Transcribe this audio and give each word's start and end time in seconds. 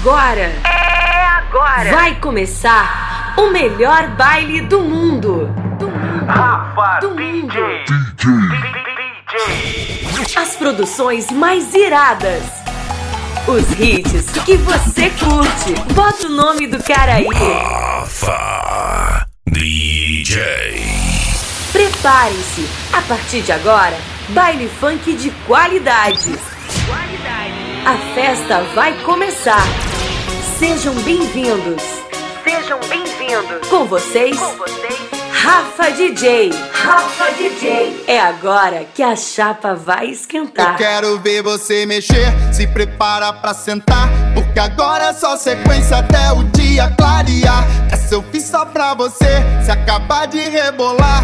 agora! 0.00 0.52
É 0.64 1.26
agora! 1.26 1.90
Vai 1.90 2.14
começar 2.16 3.34
o 3.36 3.50
melhor 3.50 4.08
baile 4.10 4.60
do 4.62 4.80
mundo! 4.80 5.46
Do 5.78 5.88
mundo! 5.88 6.26
Rafa 6.26 6.98
do 7.00 7.14
DJ. 7.14 7.40
mundo! 7.40 7.52
DJ. 9.26 10.36
As 10.36 10.56
produções 10.56 11.30
mais 11.30 11.74
iradas! 11.74 12.42
Os 13.46 13.70
hits 13.78 14.30
que 14.44 14.56
você 14.56 15.10
curte! 15.10 15.74
Bota 15.94 16.26
o 16.26 16.30
nome 16.30 16.66
do 16.66 16.82
cara 16.82 17.14
aí! 17.14 17.26
Rafa 17.26 19.26
DJ. 19.46 20.84
Prepare-se! 21.72 22.68
A 22.92 23.02
partir 23.02 23.42
de 23.42 23.52
agora, 23.52 23.96
baile 24.30 24.68
funk 24.80 25.12
de 25.14 25.30
qualidade! 25.46 26.34
A 27.86 28.14
festa 28.14 28.62
vai 28.74 28.94
começar! 29.04 29.62
Sejam 30.58 30.94
bem-vindos! 31.02 31.82
Sejam 32.44 32.78
bem-vindos! 32.88 33.68
Com 33.68 33.84
vocês, 33.86 34.36
Rafa 35.32 35.90
DJ! 35.92 36.50
Rafa 36.72 37.30
DJ! 37.32 38.04
É 38.06 38.18
agora 38.20 38.84
que 38.94 39.02
a 39.02 39.14
chapa 39.14 39.74
vai 39.74 40.06
Eu 40.06 40.12
esquentar! 40.12 40.76
quero 40.76 41.18
ver 41.20 41.42
você 41.42 41.84
mexer, 41.84 42.32
se 42.52 42.66
prepara 42.66 43.32
pra 43.32 43.52
sentar. 43.52 44.08
Porque 44.34 44.58
agora 44.58 45.06
é 45.06 45.12
só 45.12 45.36
sequência 45.36 45.98
até 45.98 46.32
o 46.32 46.42
dia 46.44 46.90
clarear. 46.96 47.64
Essa 47.90 48.14
eu 48.14 48.22
fiz 48.32 48.44
só 48.44 48.64
pra 48.64 48.94
você, 48.94 49.42
se 49.64 49.70
acabar 49.70 50.26
de 50.26 50.40
rebolar. 50.40 51.22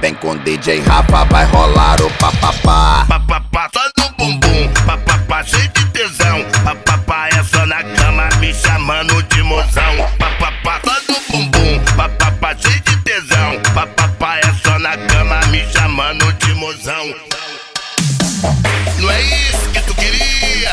Vem 0.00 0.14
com 0.14 0.36
DJ 0.36 0.80
Rafa, 0.80 1.24
vai 1.24 1.44
rolar 1.46 2.00
o 2.02 2.10
papapá. 2.18 3.06
Papapá 3.08 3.70
só 3.72 3.80
no 4.02 4.10
bumbum, 4.16 4.68
papapá 4.86 5.42
cheio 5.44 5.68
de 5.68 5.86
tesão. 5.90 6.44
Papapá 6.64 6.85
é 7.14 7.44
só 7.44 7.64
na 7.66 7.82
cama 7.82 8.28
me 8.40 8.52
chamando 8.54 9.22
de 9.24 9.42
mozão. 9.42 9.96
Papapá 10.18 10.80
só 10.84 11.12
no 11.12 11.20
bumbum, 11.30 11.80
papapá 11.96 12.54
cheio 12.58 12.80
de 12.80 12.96
tesão. 12.98 13.60
Papapá 13.74 14.38
é 14.38 14.54
só 14.64 14.78
na 14.78 14.96
cama 14.96 15.40
me 15.46 15.64
chamando 15.72 16.32
de 16.34 16.54
mozão. 16.54 17.14
Não 18.98 19.10
é 19.10 19.22
isso 19.22 19.70
que 19.72 19.80
tu 19.82 19.94
queria? 19.94 20.72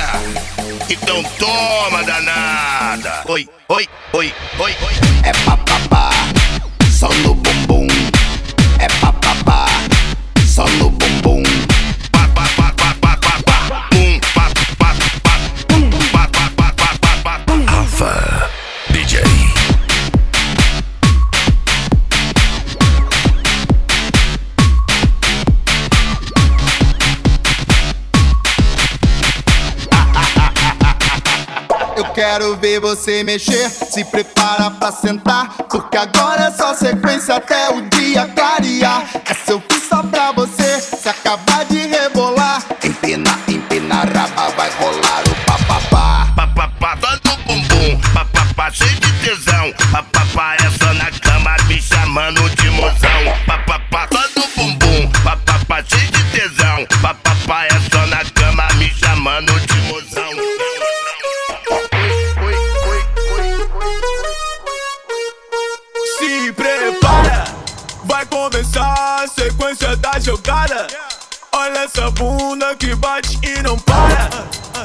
Então 0.89 1.23
toma 1.37 2.03
danada. 2.03 3.23
Oi, 3.27 3.47
oi, 3.69 3.87
oi, 4.13 4.33
oi, 4.59 4.75
oi. 4.81 4.93
É 5.23 5.31
papapá, 5.45 6.09
só 6.91 7.09
no 7.09 7.35
bumbum. 7.35 7.87
É 8.79 8.87
papapá, 8.99 9.65
só 10.45 10.67
no 10.67 10.89
bumbum. 10.89 11.52
DJ. 18.89 19.21
Eu 31.95 32.05
quero 32.13 32.57
ver 32.57 32.79
você 32.79 33.23
mexer, 33.23 33.69
se 33.69 34.03
prepara 34.05 34.69
pra 34.71 34.91
sentar. 34.91 35.55
Porque 35.69 35.95
agora 35.95 36.43
é 36.43 36.51
só 36.51 36.73
sequência 36.73 37.35
até 37.35 37.69
o 37.69 37.81
dia 37.89 38.27
clarear. 38.27 39.03
Essa 39.25 39.51
eu 39.53 39.63
fiz 39.69 39.87
só 39.87 40.03
pra 40.03 40.31
você, 40.31 40.42
que 72.83 72.93
bate 72.95 73.39
e 73.41 73.61
não 73.61 73.79
para. 73.79 74.29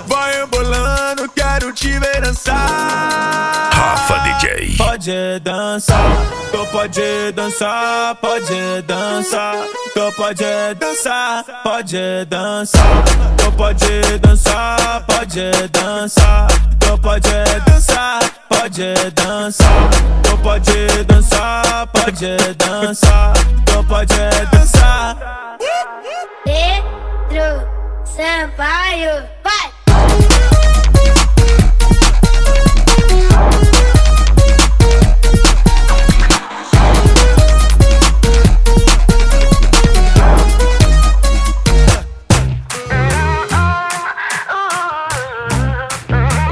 Vai 0.07 0.43
embolando, 0.43 1.29
quero 1.35 1.73
te 1.73 1.99
ver 1.99 2.21
dançar. 2.21 3.71
Rafa 3.73 4.19
DJ. 4.21 4.77
Pode 4.77 5.41
dançar, 5.43 5.99
tu 6.53 6.65
pode 6.71 7.33
dançar, 7.35 8.15
pode 8.17 8.83
dançar, 8.87 9.57
tu 9.95 10.13
pode 10.17 10.45
dançar, 10.79 11.45
pode 11.65 12.25
dançar, 12.27 13.05
tu 13.37 13.53
pode 13.53 14.19
dançar, 14.23 15.05
pode 15.05 15.51
dançar, 15.73 16.47
tu 16.79 16.99
pode 16.99 17.31
dançar, 17.67 18.21
pode 18.49 18.95
dançar, 19.15 19.91
tu 20.23 20.39
pode 20.39 21.05
dançar, 21.05 21.87
pode 21.89 22.37
dançar, 22.57 23.33
tu 23.67 23.85
pode 23.89 24.15
dançar. 24.15 24.58
Sampaio, 28.19 29.29
vai! 29.45 29.71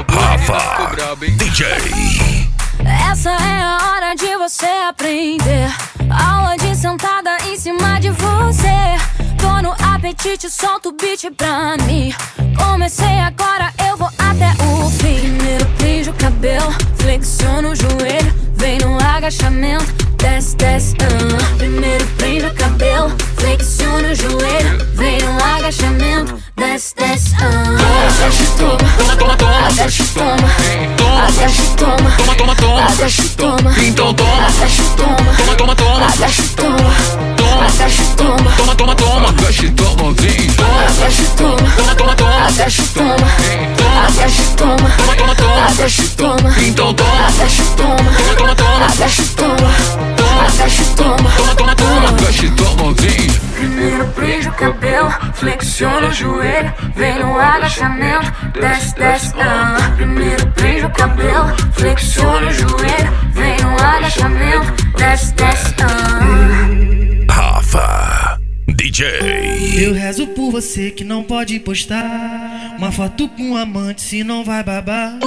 Rafa 0.07 1.15
DJ. 1.19 1.67
Essa 3.11 3.31
é 3.31 3.61
a 3.61 3.77
hora 3.91 4.15
de 4.15 4.37
você 4.37 4.65
aprender. 4.87 5.69
Aula 6.09 6.55
de 6.55 6.73
sentada 6.73 7.35
em 7.45 7.57
cima 7.57 7.99
de 7.99 8.11
você. 8.11 8.96
No 9.61 9.73
apetite, 9.83 10.49
solta 10.49 10.89
o 10.89 10.91
beat 10.93 11.29
pra 11.35 11.75
mim. 11.85 12.13
Comecei 12.57 13.19
agora, 13.19 13.73
eu 13.89 13.97
vou 13.97 14.07
até 14.17 14.51
o 14.63 14.89
fim. 14.89 15.17
Primeiro 15.19 15.65
prende 15.77 16.09
o 16.09 16.13
cabelo, 16.13 16.73
flexiona 16.97 17.69
o 17.69 17.75
joelho, 17.75 18.33
vem 18.55 18.77
no 18.77 18.97
agachamento, 18.97 19.85
desce, 20.17 20.55
desce. 20.55 20.95
ah. 21.01 21.57
Primeiro 21.57 22.05
prende 22.17 22.45
o 22.45 22.53
cabelo, 22.53 23.11
flexiona 23.37 24.09
o 24.09 24.15
joelho, 24.15 24.85
vem 24.93 25.17
no 25.19 25.43
agachamento, 25.43 26.37
desce, 26.55 26.95
desce. 26.95 27.33
ah. 27.41 28.13
Desce, 28.19 28.45
toma, 28.57 29.15
toma, 29.17 29.35
toma, 29.37 29.71
desce, 29.75 30.03
toma, 30.13 30.37
toma, 30.97 31.31
desce, 31.31 31.75
toma, 31.75 32.11
toma, 32.17 32.35
toma, 32.35 32.55
toma, 32.55 32.95
desce, 32.95 33.29
toma, 33.29 33.73
então 33.83 34.13
toma, 34.13 34.47
desce, 34.59 34.83
toma, 34.95 35.15
toma, 35.35 35.55
toma, 35.57 35.75
toma, 35.75 36.07
desce, 36.17 36.43
toma, 36.55 36.77
toma, 36.77 37.36
desce, 37.65 38.15
toma, 38.15 38.51
toma, 38.57 38.75
toma, 38.75 38.95
toma, 38.95 39.31
desce, 39.33 39.69
toma, 39.71 40.13
vem, 40.13 40.47
toma, 40.53 40.83
desce, 40.99 41.23
toma, 41.35 41.57
toma, 41.75 41.95
toma, 41.95 42.15
toma, 42.15 42.51
desce, 42.51 42.83
toma, 42.93 43.15
toma, 43.77 44.11
desce, 44.11 44.55
toma, 44.55 44.77
toma, 44.77 45.15
toma, 45.15 45.35
toma, 45.35 45.71
desce, 45.75 46.09
toma, 46.09 46.55
então 46.61 46.93
toma, 46.93 47.31
desce, 47.39 47.63
toma, 47.75 47.95
toma, 47.95 48.35
toma, 48.35 48.55
toma, 48.55 48.87
desce, 48.97 49.23
toma, 49.35 49.55
toma, 50.17 50.47
desce, 50.57 50.83
toma, 50.95 51.31
toma, 51.31 51.55
toma, 51.55 51.75
toma, 51.75 52.11
desce, 52.13 52.49
toma, 52.51 52.93
vem. 52.93 53.47
Primeiro 53.57 54.05
prende 54.09 54.47
o 54.49 54.51
cabelo, 54.53 55.11
flexiona 55.33 56.07
o 56.07 56.13
joelho, 56.13 56.73
vem 56.95 57.19
no 57.19 57.39
agachamento, 57.39 58.31
desce, 58.53 58.95
desce, 58.95 59.33
ah. 59.39 59.91
Primeiro 59.95 60.47
prende 60.51 60.85
o 60.85 60.89
cabelo, 60.91 61.53
flexiona 61.73 62.47
o 62.47 62.53
joelho, 62.53 63.13
vem 63.33 63.57
no 63.61 63.73
agachamento, 63.83 64.73
desce, 64.97 65.33
desce, 65.33 65.75
ah. 65.81 67.56
Rafa 67.67 68.39
DJ. 68.65 69.07
Eu 69.77 69.93
rezo 69.93 70.27
por 70.27 70.51
você 70.51 70.89
que 70.89 71.03
não 71.03 71.21
pode 71.21 71.59
postar 71.59 72.75
uma 72.77 72.93
foto 72.93 73.27
com 73.27 73.43
um 73.43 73.57
amante 73.57 74.01
se 74.01 74.23
não 74.23 74.43
vai 74.43 74.63
babar. 74.63 75.19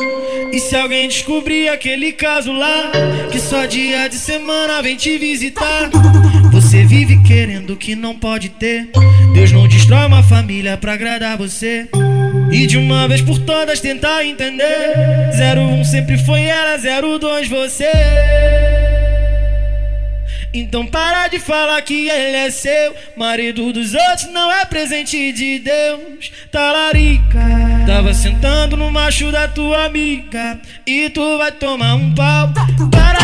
E 0.51 0.59
se 0.59 0.75
alguém 0.75 1.07
descobrir 1.07 1.69
aquele 1.69 2.13
caso 2.13 2.53
lá, 2.53 2.93
que 3.31 3.39
só 3.39 3.67
dia 3.67 4.09
de 4.09 4.17
semana 4.17 4.81
vem 4.81 4.97
te 4.97 5.19
visitar. 5.19 5.91
Você 6.51 6.83
vive 6.83 7.23
querendo 7.23 7.75
o 7.75 7.77
que 7.77 7.95
não 7.95 8.15
pode 8.15 8.49
ter. 8.49 8.89
Deus 9.35 9.53
não 9.53 9.69
destrói 9.69 10.07
uma 10.07 10.23
família 10.23 10.79
pra 10.79 10.95
agradar 10.95 11.37
você. 11.37 11.89
E 12.51 12.67
de 12.67 12.79
uma 12.79 13.07
vez 13.07 13.21
por 13.21 13.39
todas 13.39 13.81
tentar 13.81 14.25
entender. 14.25 14.95
01 15.35 15.85
sempre 15.85 16.17
foi 16.17 16.45
ela, 16.45 16.79
02 16.79 17.49
você. 17.49 19.00
Então 20.53 20.87
para 20.87 21.29
de 21.29 21.39
falar 21.39 21.81
que 21.83 22.09
ele 22.09 22.37
é 22.37 22.51
seu. 22.51 22.95
Marido 23.17 23.73
dos 23.73 23.95
outros 23.95 24.31
não 24.33 24.51
é 24.53 24.65
presente 24.65 25.33
de 25.33 25.59
Deus. 25.61 26.33
Talarica, 26.51 27.41
tava 27.87 28.13
sentando 28.13 28.77
no 28.77 28.91
macho 28.91 29.31
da 29.31 29.47
tua 29.47 29.85
amiga 29.85 30.59
E 30.87 31.09
tu 31.11 31.39
vai 31.39 31.53
tomar 31.53 31.95
um 31.95 32.15
pau 32.15 32.53
Para 32.91 33.20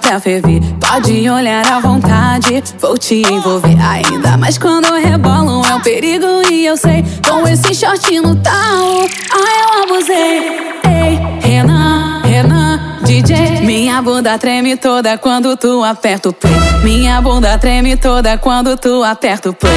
pra 0.00 0.18
ferver. 0.18 0.60
Pode 0.80 1.28
olhar 1.28 1.66
à 1.66 1.80
vontade, 1.80 2.62
vou 2.78 2.96
te 2.96 3.22
envolver. 3.30 3.76
Ainda 3.80 4.36
mais 4.36 4.58
quando 4.58 4.92
rebolam, 4.94 5.62
é 5.64 5.74
um 5.74 5.80
perigo 5.80 6.26
e 6.50 6.66
eu 6.66 6.76
sei. 6.76 7.04
Com 7.26 7.46
esse 7.46 7.74
short 7.74 8.20
no 8.20 8.34
tal, 8.36 8.52
ah, 8.52 9.78
eu 9.78 9.82
abusei. 9.84 10.70
Ei, 10.84 11.18
Renan, 11.40 12.22
Renan, 12.22 12.98
DJ. 13.04 13.60
Minha 13.60 14.00
bunda 14.02 14.38
treme 14.38 14.76
toda 14.76 15.16
quando 15.18 15.56
tu 15.56 15.84
aperta 15.84 16.30
o 16.30 16.32
play. 16.32 16.52
Minha 16.82 17.20
bunda 17.20 17.56
treme 17.58 17.96
toda 17.96 18.36
quando 18.38 18.76
tu 18.76 19.04
aperta 19.04 19.50
o 19.50 19.52
play. 19.52 19.72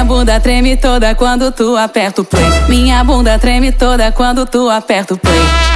Minha 0.00 0.08
bunda 0.08 0.40
treme 0.40 0.78
toda 0.78 1.14
quando 1.14 1.52
tu 1.52 1.76
aperta 1.76 2.22
o 2.22 2.24
play. 2.24 2.42
Minha 2.70 3.04
bunda 3.04 3.38
treme 3.38 3.70
toda 3.70 4.10
quando 4.10 4.46
tu 4.46 4.70
aperta 4.70 5.12
o 5.12 5.18
play. 5.18 5.69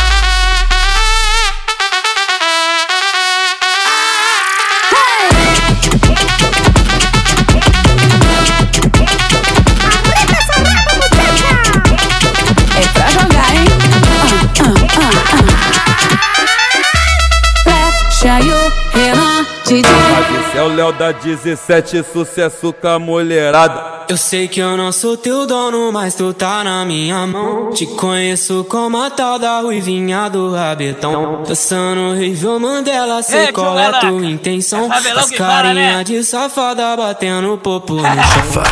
Léo 20.74 20.92
da 20.92 21.12
17, 21.12 22.04
sucesso 22.12 22.72
com 22.72 22.88
a 22.88 22.98
mulherada. 22.98 24.04
Eu 24.08 24.16
sei 24.16 24.48
que 24.48 24.58
eu 24.58 24.76
não 24.76 24.90
sou 24.90 25.16
teu 25.16 25.46
dono, 25.46 25.92
mas 25.92 26.14
tu 26.16 26.34
tá 26.34 26.64
na 26.64 26.84
minha 26.84 27.24
mão. 27.28 27.70
Te 27.70 27.86
conheço 27.86 28.66
como 28.68 29.00
a 29.00 29.08
tal 29.08 29.38
da 29.38 29.60
ruivinha 29.60 30.28
do 30.28 30.52
rabetão. 30.52 31.44
Dançando 31.46 32.14
Rivel 32.14 32.58
Mandela, 32.58 33.22
sei 33.22 33.46
Ei, 33.46 33.52
qual 33.52 33.78
é 33.78 34.00
tua 34.00 34.26
intenção. 34.26 34.92
É 34.92 34.96
As 34.96 35.30
para, 35.30 35.36
carinha 35.36 35.98
né? 35.98 36.04
de 36.04 36.24
safada 36.24 36.96
batendo 36.96 37.56
popo 37.58 37.94
no 37.94 38.02
chão. 38.02 38.62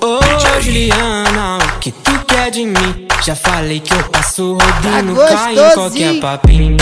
Ô 0.02 0.60
Juliana, 0.60 1.58
o 1.58 1.78
que 1.80 1.90
tu 1.90 2.12
quer 2.26 2.50
de 2.50 2.64
mim? 2.64 3.06
Já 3.22 3.34
falei 3.34 3.80
que 3.80 3.92
eu 3.92 4.02
passo 4.04 4.54
rodinho, 4.54 5.14
Tá 5.14 5.28
cai 5.28 5.52
em 5.52 5.74
qualquer 5.74 6.20
papinho. 6.20 6.76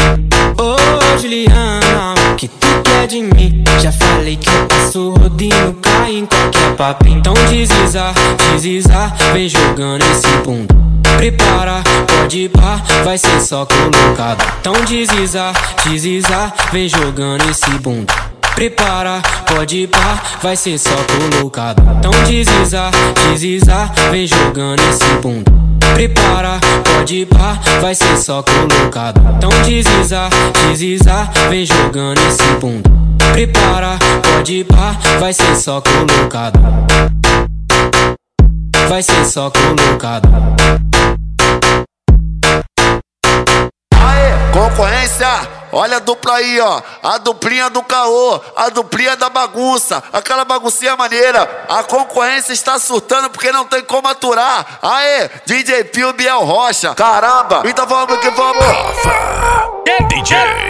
Ô 0.56 1.18
Juliana, 1.18 2.14
o 2.32 2.36
que 2.36 2.46
tu 2.46 2.77
de 3.06 3.22
mim? 3.22 3.64
Já 3.80 3.92
falei 3.92 4.36
que 4.36 4.48
eu 4.48 4.66
passo 4.66 5.10
rodinho, 5.10 5.74
cai 5.82 6.16
em 6.16 6.26
qualquer 6.26 6.76
papinho. 6.76 7.18
Então 7.18 7.34
desliza, 7.34 8.12
desliza, 8.52 9.12
vem 9.32 9.48
jogando 9.48 10.02
esse 10.02 10.28
bunda. 10.44 10.74
Prepara, 11.16 11.82
pode 12.06 12.48
pá, 12.48 12.80
vai 13.04 13.18
ser 13.18 13.40
só 13.40 13.66
colocado. 13.66 14.44
Então 14.60 14.72
desliza, 14.84 15.52
desliza, 15.84 16.52
vem 16.72 16.88
jogando 16.88 17.48
esse 17.50 17.70
bunda. 17.78 18.37
Prepara, 18.58 19.22
pode 19.46 19.82
ir 19.82 19.86
pá, 19.86 20.20
vai 20.42 20.56
ser 20.56 20.80
só 20.80 20.90
colocado. 21.30 21.80
Então 21.96 22.10
desliza, 22.24 22.90
desliza, 23.30 23.88
vem 24.10 24.26
jogando 24.26 24.80
esse 24.80 25.04
bunda. 25.22 25.52
Prepara, 25.94 26.58
pode 26.82 27.18
ir 27.18 27.26
pá, 27.26 27.56
vai 27.80 27.94
ser 27.94 28.16
só 28.16 28.42
colocado. 28.42 29.20
Então 29.36 29.48
desliza, 29.62 30.28
desliza, 30.68 31.30
vem 31.48 31.64
jogando 31.64 32.18
esse 32.18 32.42
bunda. 32.60 32.90
Prepara, 33.32 33.96
pode 34.24 34.54
ir 34.54 34.64
pá, 34.64 34.96
vai 35.20 35.32
ser 35.32 35.54
só 35.54 35.80
colocado. 35.80 36.58
Vai 38.88 39.04
ser 39.04 39.24
só 39.24 39.52
colocado. 39.52 40.28
Concorrência, 44.52 45.57
olha 45.72 45.96
a 45.96 46.00
dupla 46.00 46.34
aí, 46.34 46.60
ó. 46.60 46.80
A 47.02 47.18
duplinha 47.18 47.70
do 47.70 47.82
caô, 47.82 48.40
a 48.56 48.68
duplinha 48.68 49.16
da 49.16 49.28
bagunça, 49.28 50.02
aquela 50.12 50.44
baguncinha 50.44 50.96
maneira. 50.96 51.66
A 51.68 51.82
concorrência 51.82 52.52
está 52.52 52.78
surtando 52.78 53.30
porque 53.30 53.52
não 53.52 53.64
tem 53.64 53.82
como 53.82 54.08
aturar. 54.08 54.78
Aê, 54.82 55.30
DJ 55.46 55.84
Pio 55.84 56.12
Biel 56.12 56.44
Rocha, 56.44 56.94
caramba. 56.94 57.62
Então 57.64 57.86
vamos 57.86 58.18
que 58.18 58.30
vamos. 58.30 58.64
DJ. 60.10 60.67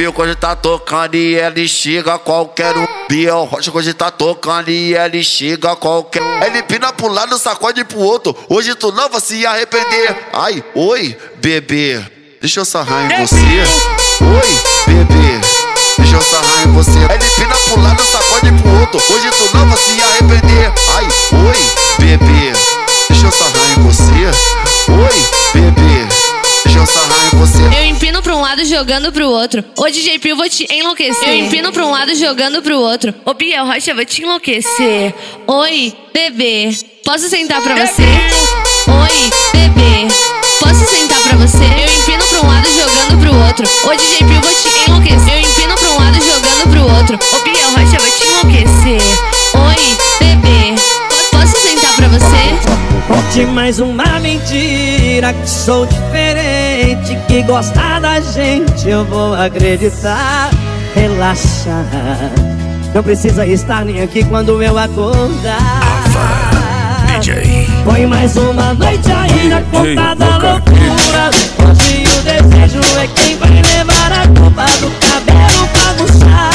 Pio 0.00 0.14
quando 0.14 0.34
tá 0.34 0.56
tocando 0.56 1.14
e 1.14 1.34
ele 1.34 1.68
chega 1.68 2.18
qualquer 2.18 2.74
um. 2.74 2.86
Biel 3.06 3.44
Rocha 3.44 3.70
quando 3.70 3.92
tá 3.92 4.10
tocando 4.10 4.70
e 4.70 4.94
ele 4.94 5.22
chega 5.22 5.76
qualquer 5.76 6.22
um. 6.22 6.42
Ele 6.42 6.62
pina 6.62 6.90
pro 6.90 7.08
lado, 7.08 7.36
sacode 7.38 7.84
pro 7.84 7.98
outro. 7.98 8.34
Hoje 8.48 8.74
tu 8.74 8.90
não 8.92 9.10
vai 9.10 9.20
se 9.20 9.44
arrepender. 9.44 10.16
Ai, 10.32 10.64
oi, 10.74 11.14
bebê. 11.36 12.02
Deixa 12.40 12.60
eu 12.60 12.64
sarrar 12.64 13.12
em 13.12 13.26
você. 13.26 13.36
Oi, 13.36 14.58
bebê. 14.86 15.40
Deixa 15.98 16.16
eu 16.16 16.22
sarrar 16.22 16.66
em 16.66 16.72
você. 16.72 16.98
Ele 16.98 17.30
pina 17.36 17.54
pro 17.54 17.82
lado, 17.82 18.02
sacode 18.02 18.52
pro 18.52 18.80
outro. 18.80 19.02
Hoje 19.12 19.30
tu 19.32 19.54
não 19.54 19.68
vai 19.68 19.76
se 19.76 20.00
arrepender. 20.00 20.72
Ai, 20.94 21.08
oi, 21.46 21.58
bebê. 21.98 22.52
Deixa 23.10 23.26
eu 23.26 23.32
sarrar 23.32 23.70
em 23.76 23.82
você. 23.82 24.90
Oi, 24.92 25.39
eu 26.80 26.86
sarrar 26.86 27.26
em 27.26 27.36
você. 27.36 27.62
Eu 27.62 27.86
empino 27.86 28.22
pra 28.22 28.34
um 28.34 28.40
lado 28.40 28.64
jogando 28.64 29.12
pro 29.12 29.28
outro. 29.28 29.62
Ô 29.76 29.88
DJ 29.88 30.18
Pio, 30.18 30.34
vou 30.34 30.48
te 30.48 30.66
enlouquecer. 30.70 31.28
Eu 31.28 31.34
empino 31.36 31.70
pra 31.72 31.84
um 31.84 31.90
lado 31.90 32.14
jogando 32.14 32.62
pro 32.62 32.78
outro. 32.78 33.14
Ô 33.24 33.34
Biel 33.34 33.66
Rocha, 33.66 33.94
vou 33.94 34.04
te 34.04 34.22
enlouquecer. 34.22 35.14
Oi, 35.46 35.94
bebê. 36.12 36.74
Posso 37.04 37.28
sentar 37.28 37.60
pra 37.60 37.74
você? 37.74 38.02
Oi, 38.02 39.30
bebê. 39.52 40.08
Posso 40.58 40.86
sentar 40.86 41.20
pra 41.20 41.36
você? 41.36 41.64
Eu 41.64 42.00
empino 42.00 42.24
pra 42.24 42.40
um 42.40 42.46
lado 42.48 42.68
jogando 42.72 43.20
pro 43.20 43.46
outro. 43.46 43.68
Ô 43.84 43.94
DJ 43.94 44.18
Pio, 44.18 44.40
vou 44.40 44.54
te 44.54 44.68
enlouquecer. 44.88 45.34
Eu 45.34 45.40
empino 45.40 45.74
pra 45.74 45.90
um 45.90 45.98
lado 45.98 46.18
jogando 46.24 46.70
pro 46.70 46.96
outro. 46.96 47.18
Ô 47.36 47.42
Biel 47.42 47.70
Rocha, 47.72 47.98
vou 47.98 48.10
te 48.10 48.26
enlouquecer. 48.26 49.02
Oi, 49.54 49.98
bebê. 50.18 50.80
Posso 51.30 51.60
sentar 51.60 51.92
pra 51.94 52.08
você? 52.08 52.80
Conte 53.06 53.44
mais 53.46 53.80
uma 53.80 54.20
mentira 54.20 55.32
que 55.32 55.50
sou 55.50 55.84
diferente 55.84 56.59
gente 57.04 57.16
que 57.26 57.42
gostar 57.42 58.00
da 58.00 58.20
gente, 58.20 58.88
eu 58.88 59.04
vou 59.04 59.34
acreditar. 59.34 60.50
Relaxa, 60.94 61.84
não 62.94 63.02
precisa 63.02 63.46
estar 63.46 63.84
nem 63.84 64.02
aqui 64.02 64.24
quando 64.24 64.62
eu 64.62 64.76
acordar. 64.76 65.58
Ava, 66.04 67.18
DJ. 67.18 67.68
Põe 67.84 68.06
mais 68.06 68.36
uma 68.36 68.74
noite 68.74 69.10
ainda 69.10 69.62
contada 69.70 70.26
loucura. 70.38 71.30
Hoje 71.58 72.04
o 72.18 72.22
desejo 72.22 72.80
é 72.98 73.06
quem 73.14 73.36
vai 73.36 73.50
levar 73.50 74.12
a 74.12 74.26
culpa 74.28 74.64
do 74.80 74.90
cabelo 75.06 75.68
pra 75.72 75.92
buchar. 75.94 76.54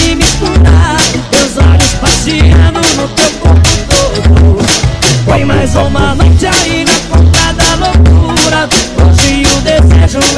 Me 0.00 0.14
misturar, 0.14 1.00
meus 1.30 1.56
olhos 1.58 1.94
passeando 2.00 2.80
no 2.96 3.08
teu 3.08 3.30
corpo 3.40 3.62
todo. 3.88 4.58
Põe 5.24 5.44
mais 5.44 5.74
uma 5.74 6.14
noite 6.14 6.46
ainda. 6.46 6.71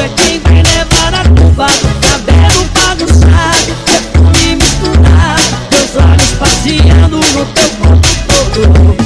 É 0.00 0.08
quem 0.08 0.40
vai 0.40 0.62
levar 0.62 1.14
a 1.14 1.24
culpa 1.28 1.66
do 1.66 1.90
cabelo 2.00 2.64
bagunçado. 2.74 3.74
Perfume 3.84 4.56
misturado 4.56 5.42
Teus 5.70 5.96
olhos 5.96 6.32
passeando 6.38 7.16
no 7.16 7.46
teu 7.46 7.68
corpo 7.80 8.08
todo. 8.28 8.96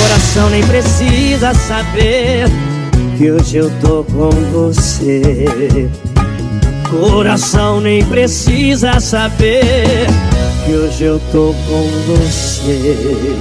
Coração 0.00 0.50
nem 0.50 0.64
precisa 0.64 1.54
saber 1.54 2.46
Que 3.16 3.30
hoje 3.30 3.56
eu 3.58 3.70
tô 3.80 4.04
com 4.04 4.30
você. 4.52 5.88
Coração 6.90 7.80
nem 7.80 8.04
precisa 8.04 9.00
saber 9.00 10.06
Que 10.66 10.72
hoje 10.72 11.04
eu 11.04 11.20
tô 11.32 11.54
com 11.66 11.88
você 12.06 13.36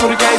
porque 0.00 0.29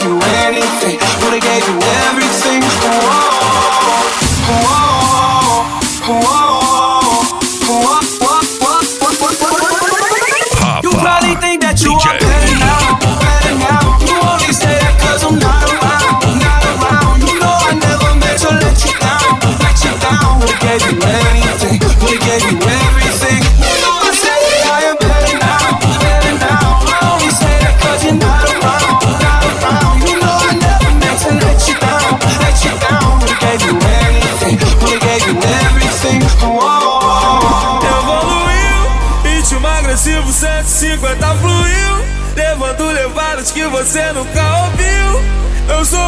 você 43.91 44.13
nunca 44.13 44.57
ouviu? 44.63 45.75
Eu 45.75 45.83
sou 45.83 46.00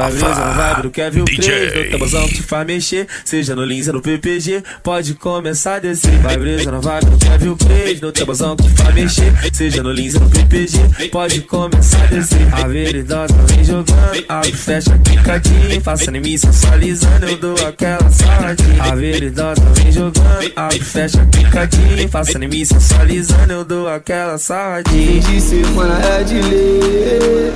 Vai 0.00 0.12
brisa 0.12 0.44
no 0.46 0.54
vibe 0.54 0.82
do 0.82 0.90
Kevin 0.90 1.24
DJ. 1.24 1.70
3 1.70 1.84
No 1.84 1.90
tabuzão 1.90 2.26
que 2.26 2.34
te 2.36 2.42
faz 2.42 2.66
mexer 2.66 3.06
Seja 3.22 3.54
no 3.54 3.64
Lins 3.66 3.86
ou 3.88 3.92
no 3.94 4.00
PPG 4.00 4.64
Pode 4.82 5.12
começar 5.12 5.74
a 5.74 5.78
descer. 5.78 6.18
Vai 6.20 6.38
brisa 6.38 6.72
no 6.72 6.80
vibe 6.80 7.04
do 7.04 7.18
Kevin 7.18 7.54
3 7.54 8.00
No 8.00 8.10
tabuzão 8.10 8.56
que 8.56 8.62
te 8.62 8.82
faz 8.82 8.94
mexer 8.94 9.32
Seja 9.52 9.82
no 9.82 9.92
Lins 9.92 10.14
ou 10.14 10.22
no 10.22 10.30
PPG 10.30 11.10
Pode 11.10 11.42
começar 11.42 12.02
a 12.02 12.06
descer. 12.06 12.48
A 12.50 12.66
veridosa 12.66 13.34
vem 13.46 13.62
jogando 13.62 14.24
Abre, 14.26 14.52
fecha, 14.52 14.98
quicadinho 14.98 15.80
Faça 15.82 16.16
em 16.16 16.20
mim 16.20 16.38
sensualizando 16.38 17.26
Eu 17.26 17.36
dou 17.36 17.66
aquela 17.66 18.10
saladinha 18.10 18.82
A 18.82 18.94
veridosa 18.94 19.62
vem 19.74 19.92
jogando 19.92 20.52
Abre, 20.56 20.80
fecha, 20.80 21.26
quicadinho 21.26 22.08
Faça 22.08 22.42
em 22.42 22.48
mim 22.48 22.64
sensualizando 22.64 23.52
Eu 23.52 23.64
dou 23.66 23.86
aquela 23.86 24.38
saladinha 24.38 25.22
Fim 25.22 25.34
de 25.34 25.40
semana 25.42 26.00
é 26.06 26.24
de 26.24 26.40
lei 26.40 27.52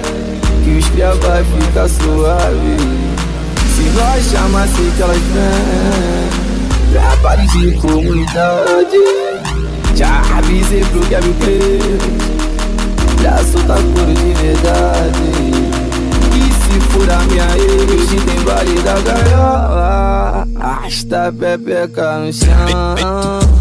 Que 0.62 0.78
os 0.78 0.88
cria 0.90 1.14
vai 1.14 1.42
ficar 1.44 1.88
suave 1.88 2.33
Se 3.74 3.82
nós 3.90 4.24
chamar, 4.30 4.68
sei 4.68 4.90
que 4.96 5.02
elas 5.02 5.18
vêm 5.18 6.92
Trabalho 6.92 7.48
de 7.48 7.72
comunidade 7.78 8.98
Já 9.94 10.22
avisei 10.38 10.84
pro 10.84 11.00
Kevin 11.00 11.32
Play 11.34 12.34
Pra 13.24 13.38
soltar 13.38 13.78
couro 13.78 14.12
de 14.12 14.34
verdade. 14.34 15.18
E 16.36 16.52
se 16.52 16.80
furar 16.90 17.24
minha 17.26 17.46
ex, 17.56 18.22
tem 18.22 18.38
vale 18.44 18.82
da 18.82 19.00
gaiola. 19.00 20.48
Arrasta 20.60 21.28
a 21.28 21.32
pepeca 21.32 22.18
no 22.18 22.30
chão 22.30 23.53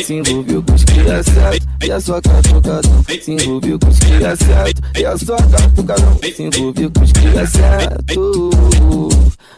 se 0.00 0.14
envolveu 0.14 0.62
com 0.62 0.74
os 0.74 0.84
cria 0.84 1.22
certo 1.22 1.68
e 1.84 1.92
a 1.92 2.00
sua 2.00 2.20
catucadão 2.22 3.04
Se 3.08 3.32
envolveu 3.32 3.78
com 3.78 3.88
os 3.88 3.98
cria 3.98 4.36
certo 4.36 4.82
e 4.98 5.04
a 5.04 5.18
sua 5.18 5.36
catucadão 5.36 6.18
Se 6.22 6.42
envolveu 6.42 6.90
com 6.90 7.02
os 7.02 7.12
cria 7.12 7.46
certo 7.46 9.10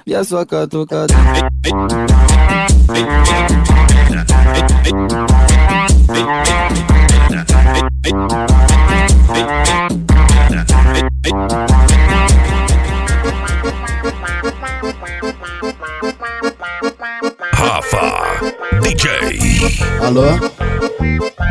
e 0.06 0.14
a 0.14 0.24
sua 0.24 0.44
catucadão 0.44 1.16
Rafa 17.52 18.53
DJ. 18.84 19.08
Alô? 20.04 20.38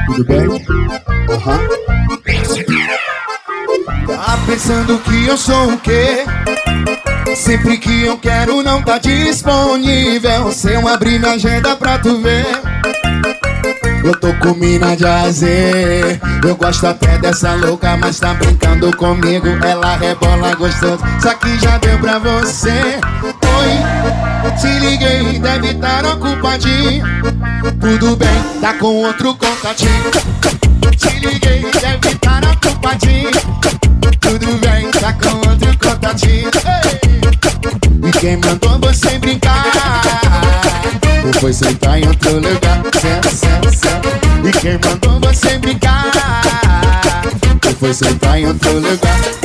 Tudo 0.05 0.25
bem? 0.25 0.45
Aham. 1.29 1.67
Tá 4.05 4.39
pensando 4.45 4.99
que 4.99 5.25
eu 5.25 5.35
sou 5.35 5.73
o 5.73 5.77
quê? 5.79 6.25
Sempre 7.35 7.79
que 7.79 8.03
eu 8.03 8.19
quero 8.19 8.61
não 8.61 8.83
tá 8.83 8.99
disponível 8.99 10.51
Se 10.51 10.73
eu 10.73 10.87
abrir 10.87 11.19
minha 11.19 11.31
agenda 11.31 11.75
pra 11.75 11.97
tu 11.97 12.21
ver 12.21 12.45
Eu 14.03 14.13
tô 14.19 14.31
com 14.35 14.53
mina 14.53 14.95
de 14.95 15.05
azer 15.05 16.21
Eu 16.45 16.55
gosto 16.55 16.85
até 16.85 17.17
dessa 17.17 17.55
louca, 17.55 17.97
mas 17.97 18.19
tá 18.19 18.35
brincando 18.35 18.95
comigo 18.95 19.47
Ela 19.65 19.95
rebola 19.95 20.53
gostoso, 20.55 21.03
só 21.19 21.33
que 21.33 21.57
já 21.57 21.79
deu 21.79 21.97
pra 21.97 22.19
você 22.19 22.99
se 24.63 24.79
liguei, 24.79 25.39
deve 25.39 25.71
estar 25.71 26.05
ocupadinho 26.05 27.05
Tudo 27.81 28.15
bem, 28.15 28.61
tá 28.61 28.73
com 28.75 29.03
outro 29.03 29.35
contatinho 29.35 30.11
Se 30.97 31.09
liguei, 31.19 31.65
deve 31.81 32.07
estar 32.07 32.41
ocupadinho 32.45 33.31
Tudo 34.21 34.57
bem, 34.61 34.89
tá 34.91 35.11
com 35.13 35.49
outro 35.49 35.77
contatinho! 35.77 36.49
E 38.07 38.11
quem 38.19 38.37
mandou 38.37 38.79
você 38.79 39.19
brincar? 39.19 39.65
Ou 41.25 41.33
foi 41.41 41.51
sentar 41.51 41.99
em 41.99 42.07
outro 42.07 42.35
lugar? 42.35 42.81
Senta, 43.01 43.29
senta, 43.29 43.71
senta. 43.71 44.09
E 44.47 44.51
quem 44.51 44.73
mandou 44.73 45.19
você 45.19 45.57
brincar? 45.57 46.11
Ou 47.65 47.75
foi 47.75 47.93
sentar 47.93 48.39
em 48.39 48.47
outro 48.47 48.73
lugar? 48.79 49.42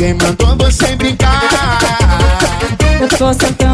Quem 0.00 0.14
mandou 0.14 0.56
você 0.56 0.96
brincar? 0.96 1.42
Eu 3.02 3.08
tô 3.18 3.34
sentando 3.34 3.69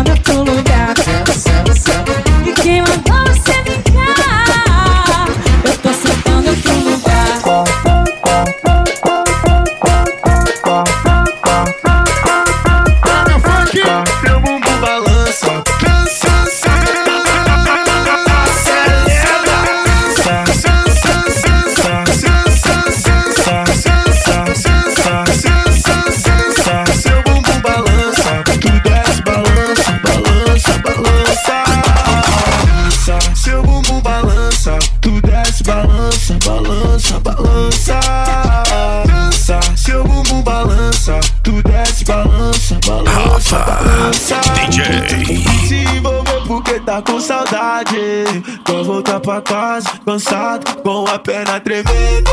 tá 46.97 47.03
com 47.03 47.21
saudade. 47.21 48.25
Quer 48.65 48.83
voltar 48.85 49.21
pra 49.21 49.41
casa, 49.41 49.88
cansado, 50.05 50.83
com 50.83 51.07
a 51.07 51.19
perna 51.19 51.61
tremendo. 51.61 52.31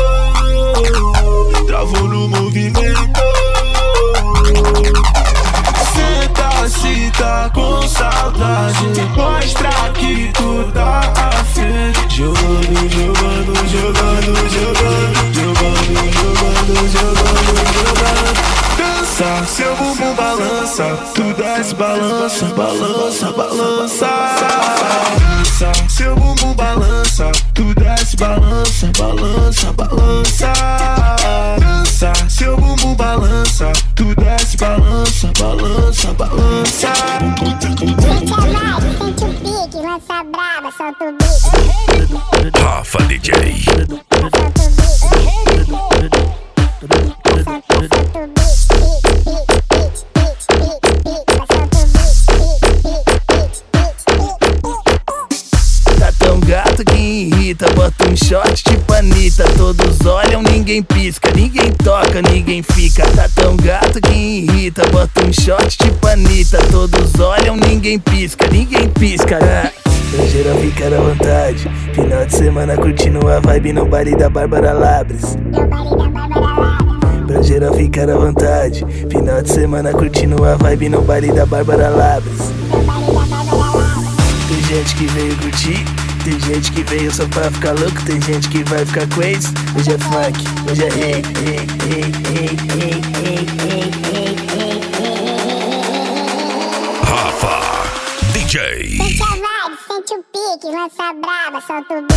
Balança, 22.24 22.46
balança, 22.56 23.32
balança. 23.32 24.93
Semana 72.54 72.76
curtindo 72.76 73.28
a 73.28 73.40
vibe 73.40 73.72
no 73.72 73.84
baile 73.84 74.14
da 74.14 74.30
Bárbara 74.30 74.72
Labres. 74.72 75.36
Estrangeira 77.22 77.72
fica 77.72 78.04
à 78.04 78.16
vontade. 78.16 78.86
Final 79.10 79.42
de 79.42 79.52
semana 79.52 79.90
curtindo 79.90 80.44
a 80.44 80.54
vibe 80.54 80.88
no 80.88 81.02
baile 81.02 81.32
da 81.32 81.44
Bárbara 81.46 81.88
Labres. 81.88 82.52
Tem 84.46 84.62
gente 84.68 84.94
que 84.94 85.06
veio 85.06 85.36
curtir, 85.38 85.84
tem 86.22 86.38
gente 86.38 86.70
que 86.70 86.84
veio 86.84 87.12
só 87.12 87.26
pra 87.26 87.50
ficar 87.50 87.72
louco, 87.72 88.00
tem 88.06 88.22
gente 88.22 88.48
que 88.48 88.62
vai 88.70 88.86
ficar 88.86 89.08
crazy. 89.08 89.48
Hoje 89.76 89.92
é 89.92 89.98
funk, 89.98 90.38
hoje 90.70 90.84
é 90.84 90.90
rei, 90.90 91.22
rei, 91.42 91.66
rei, 91.88 92.04
rei, 92.30 92.54
rei, 92.78 92.94
rei, 93.18 93.42
rei, 93.66 94.30
rei, 94.54 94.78
rei. 95.00 95.24
Rafa 97.02 97.58
DJ. 98.32 99.43
Pique, 100.64 100.74
lança 100.74 101.12
braba, 101.12 101.60
solta 101.60 101.94
o 101.94 102.02
bico. 102.02 102.14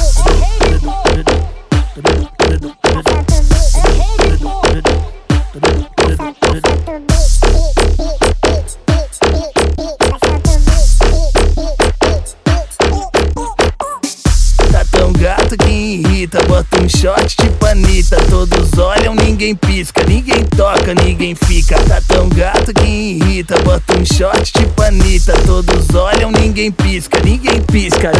Que 15.67 15.73
irrita, 15.73 16.41
bota 16.43 16.81
um 16.81 16.87
short 16.87 17.35
de 17.35 17.49
panita. 17.51 18.17
Todos 18.29 18.77
olham, 18.77 19.15
ninguém 19.15 19.55
pisca, 19.55 20.03
ninguém 20.07 20.43
toca, 20.45 20.93
ninguém 20.93 21.35
fica. 21.35 21.77
Tá 21.83 22.01
tão 22.07 22.29
gato 22.29 22.73
que 22.73 22.85
irrita, 22.85 23.55
bota 23.63 23.99
um 23.99 24.05
short 24.05 24.51
de 24.53 24.65
panita. 24.67 25.33
Todos 25.45 25.93
olham, 25.95 26.31
ninguém 26.31 26.71
pisca, 26.71 27.19
ninguém 27.23 27.61
pisca. 27.61 28.11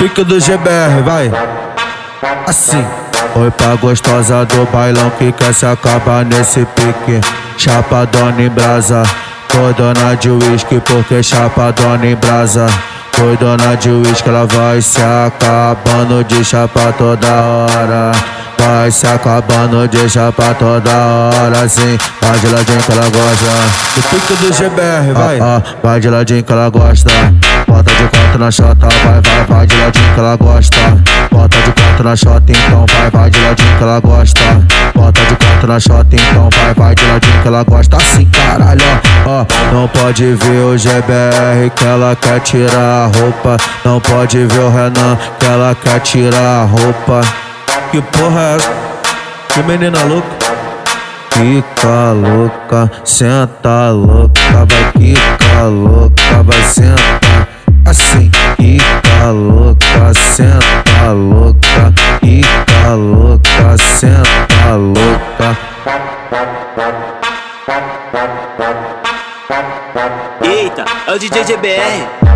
Pique 0.00 0.24
do 0.24 0.40
GBR, 0.40 1.02
vai. 1.04 1.30
Assim. 2.46 2.82
Oi 3.36 3.50
pra 3.50 3.74
gostosa 3.76 4.46
do 4.46 4.64
bailão 4.72 5.10
que 5.18 5.30
quer 5.30 5.52
se 5.52 5.66
acabar 5.66 6.24
nesse 6.24 6.64
pique. 6.74 7.20
Chapadona 7.58 8.42
em 8.42 8.48
brasa. 8.48 9.02
Foi 9.50 9.74
dona 9.74 10.14
de 10.16 10.30
uísque 10.30 10.80
porque 10.80 11.22
chapadona 11.22 12.06
em 12.06 12.16
brasa. 12.16 12.66
Foi 13.12 13.36
dona 13.36 13.76
de 13.76 13.90
uísque, 13.90 14.30
ela 14.30 14.46
vai 14.46 14.80
se 14.80 15.02
acabando 15.02 16.24
de 16.24 16.42
chapa 16.42 16.94
toda 16.96 17.28
hora. 17.28 18.12
Vai 18.60 18.90
se 18.90 19.06
acabando 19.06 19.88
de 19.88 20.06
chapa 20.06 20.54
toda 20.58 20.90
hora, 20.90 21.66
sim. 21.66 21.96
Vai 22.20 22.38
de 22.38 22.46
ladinho 22.48 22.78
que 22.78 22.92
ela 22.92 23.08
gosta. 23.08 23.46
No 23.96 24.02
pique 24.02 24.34
do 24.34 24.52
GBR, 24.52 25.12
vai. 25.14 25.40
Ah, 25.40 25.62
ah, 25.64 25.76
vai 25.82 25.98
de 25.98 26.10
ladinho 26.10 26.44
que 26.44 26.52
ela 26.52 26.68
gosta. 26.68 27.10
Bota 27.66 27.90
de 27.90 28.08
quatro 28.08 28.38
na 28.38 28.50
chota, 28.50 28.88
vai, 29.04 29.20
vai, 29.22 29.44
vai 29.46 29.66
de 29.66 29.76
ladinho 29.76 30.14
que 30.14 30.20
ela 30.20 30.36
gosta. 30.36 30.76
Bota 31.30 31.56
de 31.56 31.72
quatro 31.72 32.04
na 32.04 32.16
chota, 32.16 32.52
então 32.52 32.84
vai, 32.86 33.10
vai 33.10 33.30
de 33.30 33.40
ladinho 33.40 33.78
que 33.78 33.82
ela 33.82 34.00
gosta. 34.00 34.40
Bota 34.94 35.20
de 35.20 35.36
quatro 35.36 35.66
na 35.66 35.80
chota, 35.80 36.16
então 36.16 36.48
vai, 36.50 36.74
vai 36.74 36.94
de 36.94 37.04
ladinho 37.06 37.42
que 37.42 37.48
ela 37.48 37.64
gosta. 37.64 37.96
Assim, 37.96 38.26
caralho, 38.26 38.82
ó. 39.24 39.30
ó. 39.30 39.46
Não 39.72 39.88
pode 39.88 40.34
ver 40.34 40.64
o 40.64 40.76
GBR 40.76 41.70
que 41.74 41.84
ela 41.84 42.14
quer 42.14 42.40
tirar 42.40 43.04
a 43.04 43.06
roupa. 43.06 43.56
Não 43.86 44.00
pode 44.00 44.44
ver 44.44 44.60
o 44.60 44.70
Renan 44.70 45.16
que 45.38 45.46
ela 45.46 45.74
quer 45.74 46.00
tirar 46.00 46.62
a 46.62 46.64
roupa. 46.64 47.22
Que 47.90 48.00
porra 48.02 48.40
é 48.40 48.54
essa? 48.54 48.70
Que 49.52 49.62
menina 49.64 49.98
louca? 50.04 50.28
Fica 51.32 52.12
louca, 52.12 52.88
senta 53.04 53.90
louca, 53.90 54.64
vai 54.64 54.92
ficar 54.92 55.64
louca, 55.64 56.42
vai 56.44 56.62
sentar 56.62 57.48
assim. 57.86 58.30
Fica 58.56 59.30
louca, 59.32 60.14
senta 60.14 61.10
louca, 61.12 61.92
fica 62.20 62.94
louca, 62.94 63.76
senta 63.76 64.76
louca. 64.76 65.58
Eita, 70.44 70.84
é 71.08 71.12
o 71.12 71.18
DJ 71.18 71.42
GBR. 71.42 72.29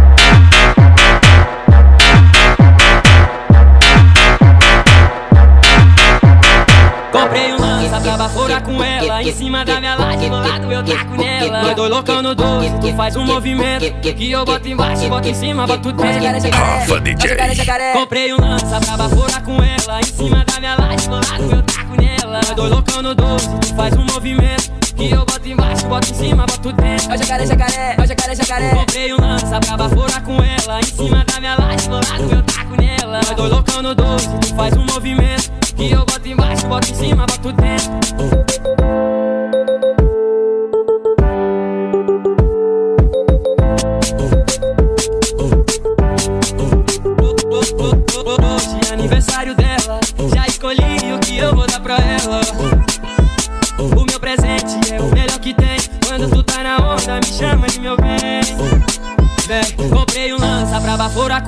Baforar 8.55 8.63
com 8.63 8.85
ela. 8.85 9.23
Em 9.23 9.33
cima 9.33 9.65
da 9.65 9.81
minha 9.81 9.95
laje, 9.97 10.29
do 10.29 10.37
lado 10.37 10.73
eu 10.73 10.83
taco 10.85 11.17
nela. 11.17 11.63
Nós 11.63 11.77
dois 11.77 11.91
loucão 11.91 12.23
no 12.23 12.35
doce, 12.35 12.71
tu 12.81 12.95
faz 12.95 13.17
um 13.17 13.25
movimento. 13.25 13.93
Que 14.01 14.31
eu 14.31 14.45
boto 14.45 14.69
embaixo, 14.69 15.09
boto 15.09 15.29
em 15.29 15.35
cima, 15.35 15.67
boto 15.67 15.93
dentro. 15.93 16.51
Rafa 16.53 17.01
DJ. 17.01 17.93
Comprei 17.95 18.33
um 18.33 18.37
lança 18.41 18.81
pra 18.81 18.97
baforar 18.97 19.43
com 19.43 19.57
ela. 19.63 20.01
Em 20.01 20.05
cima 20.05 20.45
da 20.45 20.61
minha 20.61 20.77
laje, 20.77 21.09
do 21.09 21.15
lado 21.15 21.57
eu 21.57 21.63
taco 21.63 21.97
nela. 22.01 22.41
Nós 22.47 22.51
dois 22.55 22.71
loucão 22.71 23.03
no 23.03 23.15
doce, 23.15 23.49
tu 23.61 23.75
faz 23.75 23.95
um 23.95 24.05
movimento. 24.05 24.73
Que 24.95 25.11
eu 25.11 25.25
boto 25.25 25.49
embaixo, 25.49 25.87
boto 25.89 26.11
em 26.13 26.15
cima, 26.15 26.47
boto 26.47 26.73
dentro. 26.73 27.13
Ó 27.13 27.17
jacaré, 27.17 27.47
jacaré, 27.47 27.97
ó 27.99 28.07
jacaré, 28.07 28.35
jacaré. 28.37 28.71
Comprei 28.71 29.13
um 29.13 29.17
lança 29.21 29.59
pra 29.61 29.77
baforar 29.77 30.23
com 30.23 30.37
ela. 30.37 30.81
Em 30.81 30.85
cima 30.85 31.25
da 31.25 31.41
minha 31.41 31.57
laje, 31.59 31.89
do 31.89 31.95
lado 31.95 32.31
eu 32.31 32.43
taco 32.43 32.77
nela. 32.81 33.17
Nós 33.27 33.31
dois 33.37 33.51
loucão 33.51 33.83
no 33.83 33.95
doce, 33.95 34.29
tu 34.41 34.55
faz 34.55 34.73
um 34.77 34.85
movimento. 34.85 35.64
Que 35.77 35.91
eu 35.91 36.05
boto 36.05 36.29
embaixo, 36.29 36.67
boto 36.69 36.91
em 36.91 36.95
cima, 36.95 37.27
boto 37.27 37.53
dentro. 37.53 38.94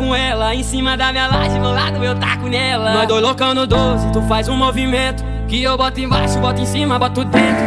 Com 0.06 0.14
ela. 0.14 0.54
Em 0.54 0.62
cima 0.62 0.96
da 0.96 1.10
minha 1.10 1.26
laje, 1.26 1.58
do 1.58 1.70
lado 1.70 2.04
eu 2.04 2.14
taco 2.14 2.46
nela. 2.46 2.94
Nós 2.94 3.08
dois 3.08 3.22
loucão 3.22 3.54
no 3.54 3.66
12, 3.66 4.12
tu 4.12 4.22
faz 4.22 4.48
um 4.48 4.56
movimento. 4.56 5.24
Que 5.48 5.62
eu 5.62 5.76
boto 5.76 6.00
embaixo, 6.00 6.38
boto 6.38 6.60
em 6.60 6.66
cima, 6.66 6.98
boto 6.98 7.24
dentro. 7.24 7.64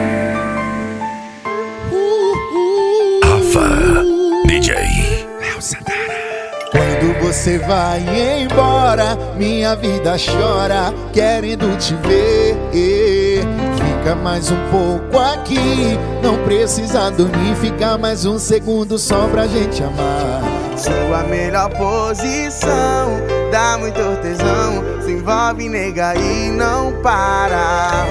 Rafa 3.24 4.04
DJ. 4.48 4.76
Quando 6.72 7.20
você 7.22 7.58
vai 7.60 8.04
embora, 8.42 9.18
minha 9.36 9.76
vida 9.76 10.16
chora, 10.18 10.94
querendo 11.14 11.78
te 11.78 11.94
ver. 11.96 12.58
Fica 13.76 14.16
mais 14.16 14.52
um 14.52 14.58
pouco 14.70 15.20
aqui, 15.20 15.98
não 16.24 16.38
precisa 16.46 17.10
dormir, 17.12 17.56
fica 17.56 17.98
mais 17.98 18.26
um 18.26 18.38
segundo 18.40 18.98
só 18.98 19.28
pra 19.28 19.48
gente 19.48 19.84
amar. 19.84 20.29
Sua 20.80 21.24
melhor 21.24 21.70
posição 21.72 23.20
dá 23.52 23.78
muito 23.78 24.00
tesão. 24.22 24.82
Se 25.02 25.12
envolve, 25.12 25.68
nega, 25.68 26.16
e 26.16 26.52
não 26.52 26.94
para. 27.02 28.06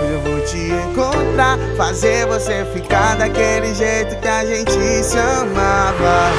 Hoje 0.00 0.12
eu 0.12 0.20
vou 0.20 0.40
te 0.40 0.56
encontrar, 0.56 1.58
fazer 1.76 2.26
você 2.26 2.64
ficar 2.72 3.16
daquele 3.16 3.74
jeito 3.74 4.16
que 4.16 4.28
a 4.28 4.42
gente 4.42 4.72
se 5.04 5.18
amava. 5.18 6.30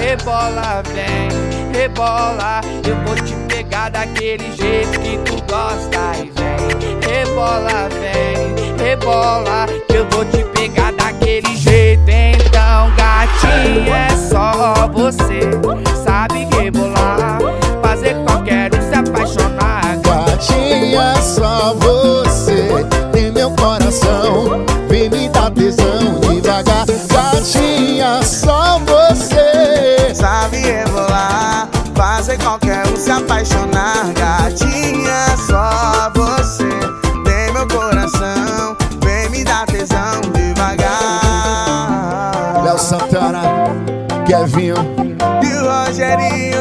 Rebola, 0.00 0.82
vem, 0.94 1.78
rebola. 1.78 2.62
Eu 2.88 2.96
vou 3.04 3.14
te 3.16 3.34
pegar 3.54 3.90
daquele 3.90 4.50
jeito 4.56 4.98
que 4.98 5.18
tu 5.18 5.34
gosta. 5.42 6.12
E 6.16 6.30
vem, 6.30 6.98
rebola, 7.06 7.90
vem, 8.00 8.76
rebola. 8.82 9.66
Que 9.88 9.96
eu 9.96 10.08
vou 10.08 10.24
te 10.24 10.42
pegar 10.44 10.61
é 13.90 14.08
só 14.16 14.88
você. 14.92 15.50
Sabe 16.04 16.48
rebolar, 16.56 17.38
fazer 17.82 18.14
qualquer 18.24 18.70
um 18.74 18.82
se 18.82 18.94
apaixonar. 18.94 19.96
Gatinha, 19.98 21.16
só 21.22 21.74
você 21.74 22.86
tem 23.12 23.30
meu 23.30 23.50
coração. 23.52 24.64
Vem 24.88 25.08
me 25.10 25.28
dar 25.28 25.50
tesão 25.50 26.20
devagar. 26.20 26.86
Gatinha, 26.86 28.22
só 28.22 28.78
você 28.80 30.14
sabe 30.14 30.58
rebolar, 30.58 31.68
fazer 31.94 32.38
qualquer 32.38 32.86
um 32.86 32.96
se 32.96 33.10
apaixonar. 33.10 34.12
Gatinha, 34.14 35.36
só 35.46 36.10
você 36.14 37.11
Santana, 42.92 43.40
Kevinho 44.26 44.74
e 45.42 45.56
Rogerinho. 45.66 46.51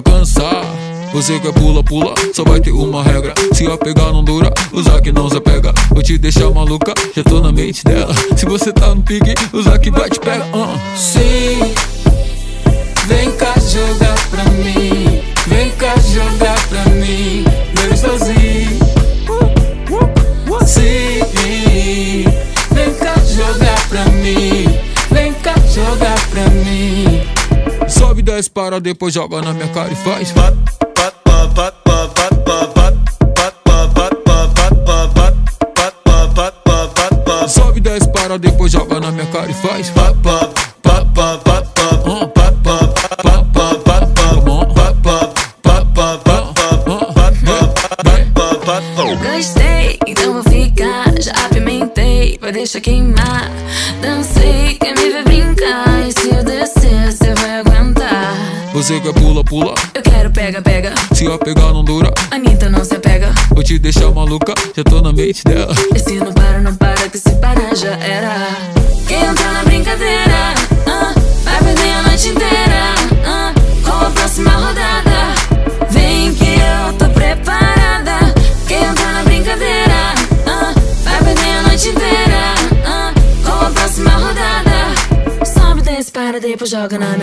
O 0.00 0.02
cansar. 0.02 0.64
Você 1.12 1.38
quer 1.40 1.52
pula, 1.52 1.82
pula, 1.82 2.14
só 2.32 2.44
vai 2.44 2.60
ter 2.60 2.72
uma 2.72 3.02
regra. 3.02 3.34
Se 3.52 3.66
a 3.66 3.76
pegar 3.76 4.12
não 4.12 4.22
dura, 4.22 4.52
usar 4.72 5.00
que 5.00 5.12
não 5.12 5.28
se 5.28 5.40
pega. 5.40 5.72
Vou 5.90 6.02
te 6.02 6.16
deixar 6.16 6.50
maluca, 6.50 6.94
já 7.14 7.22
tô 7.22 7.40
na 7.40 7.52
mente 7.52 7.84
dela. 7.84 8.14
Se 8.36 8.46
você 8.46 8.72
tá 8.72 8.94
no 8.94 9.02
pique, 9.02 9.34
usar 9.52 9.78
que 9.78 9.90
vai 9.90 10.08
te 10.08 10.20
pega. 10.20 10.44
Uh. 10.56 10.78
Sim, 10.96 11.74
10 28.40 28.48
para, 28.48 28.80
depois 28.80 29.12
joga 29.12 29.42
na 29.42 29.52
minha 29.52 29.68
cara 29.68 29.92
e 29.92 29.96
faz. 29.96 30.32
Já 64.80 64.84
tô 64.84 65.02
na 65.02 65.12
mente 65.12 65.44
dela. 65.44 65.74
E 65.94 65.98
se 65.98 66.16
não 66.16 66.32
para, 66.32 66.60
não 66.60 66.74
para, 66.74 67.08
que 67.08 67.18
se 67.18 67.30
parar 67.36 67.74
já 67.76 67.94
era. 67.96 68.46
Quem 69.06 69.22
entra 69.22 69.52
na 69.52 69.64
brincadeira, 69.64 70.54
ah, 70.86 71.14
vai 71.44 71.58
perder 71.62 71.92
a 71.92 72.02
noite 72.02 72.28
inteira. 72.28 72.94
ah, 73.26 73.52
com 73.84 74.06
a 74.06 74.10
próxima 74.10 74.50
rodada, 74.50 75.34
vem 75.90 76.34
que 76.34 76.44
eu 76.44 76.92
tô 76.98 77.08
preparada. 77.10 78.32
Quem 78.66 78.82
entra 78.82 79.12
na 79.12 79.22
brincadeira, 79.24 80.14
ah, 80.46 80.74
vai 81.04 81.24
perder 81.24 81.50
a 81.58 81.62
noite 81.62 81.88
inteira. 81.88 82.54
com 83.44 83.66
a 83.66 83.70
próxima 83.70 84.10
rodada, 84.12 85.44
sobe, 85.44 85.82
desce, 85.82 86.10
para, 86.10 86.40
depois 86.40 86.70
joga 86.70 86.98
na 86.98 87.18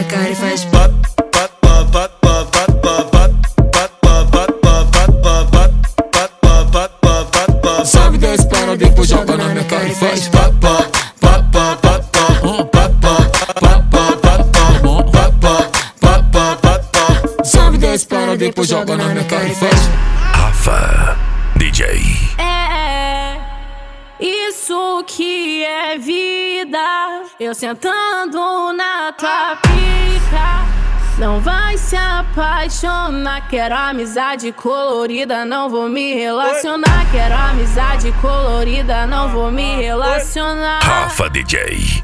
vida. 25.98 27.24
Eu 27.40 27.54
sentando 27.54 28.74
na 28.74 29.12
tua 29.14 29.58
pica. 29.58 30.78
Não 31.18 31.40
vai 31.40 31.78
se 31.78 31.96
apaixonar. 31.96 33.48
Quero 33.50 33.76
amizade 33.76 34.52
colorida, 34.52 35.46
não 35.46 35.70
vou 35.70 35.90
me 35.90 36.14
relacionar. 36.14 37.10
Quero 37.12 37.36
amizade 37.36 38.12
colorida, 38.22 39.08
não 39.08 39.30
vou 39.30 39.52
me 39.52 39.78
relacionar. 39.78 40.80
Rafa 40.84 41.30
DJ. 41.30 42.04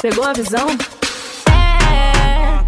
Pegou 0.00 0.24
a 0.24 0.32
visão? 0.32 0.68
É 1.50 2.64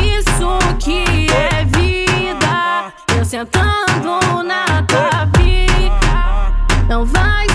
isso 0.00 0.58
que 0.80 1.26
é 1.30 1.64
vida. 1.66 2.92
Eu 3.16 3.24
sentando 3.24 4.42
na 4.42 4.82
tua 4.88 5.26
pica. 5.32 6.52
Não 6.88 7.04
vai 7.04 7.51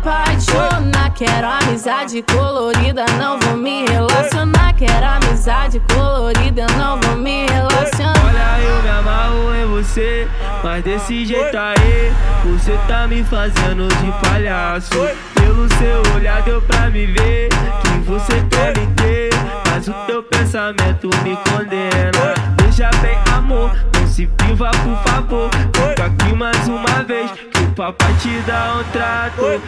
apaixonar. 0.00 1.12
Quero 1.14 1.46
amizade 1.46 2.22
colorida, 2.22 3.04
não 3.18 3.38
vou 3.38 3.56
me 3.56 3.84
relacionar. 3.86 4.72
Quero 4.74 5.06
amizade 5.06 5.80
colorida, 5.92 6.66
não 6.78 6.98
vou 7.00 7.16
me 7.16 7.46
relacionar. 7.46 8.14
Olha, 8.24 8.62
eu 8.62 8.82
me 8.82 8.88
amarro 8.88 9.54
em 9.54 9.66
você, 9.66 10.26
mas 10.64 10.82
desse 10.82 11.26
jeito 11.26 11.56
aí, 11.56 12.12
você 12.44 12.78
tá 12.88 13.06
me 13.06 13.22
fazendo 13.24 13.88
de 13.88 14.12
palhaço. 14.26 14.90
Pelo 15.34 15.68
seu 15.74 16.14
olhar 16.14 16.42
deu 16.42 16.62
pra 16.62 16.88
me 16.88 17.06
ver 17.06 17.48
que 17.82 17.98
você 18.06 18.42
quer 18.50 18.78
me 18.78 18.86
ter, 18.94 19.30
mas 19.68 19.86
o 19.88 19.92
teu 20.06 20.22
pensamento 20.22 21.10
me 21.22 21.36
condena. 21.36 22.34
Veja 22.62 22.90
bem, 23.02 23.18
amor, 23.34 23.76
se 24.20 24.26
priva, 24.26 24.70
por 24.70 24.96
favor. 25.10 25.50
Fica 25.72 26.04
aqui 26.04 26.34
mais 26.34 26.68
uma 26.68 27.02
vez, 27.04 27.30
que 27.30 27.62
o 27.62 27.72
papai 27.72 28.12
te 28.14 28.40
dá 28.46 28.76
um 28.76 28.84
trato. 28.92 29.62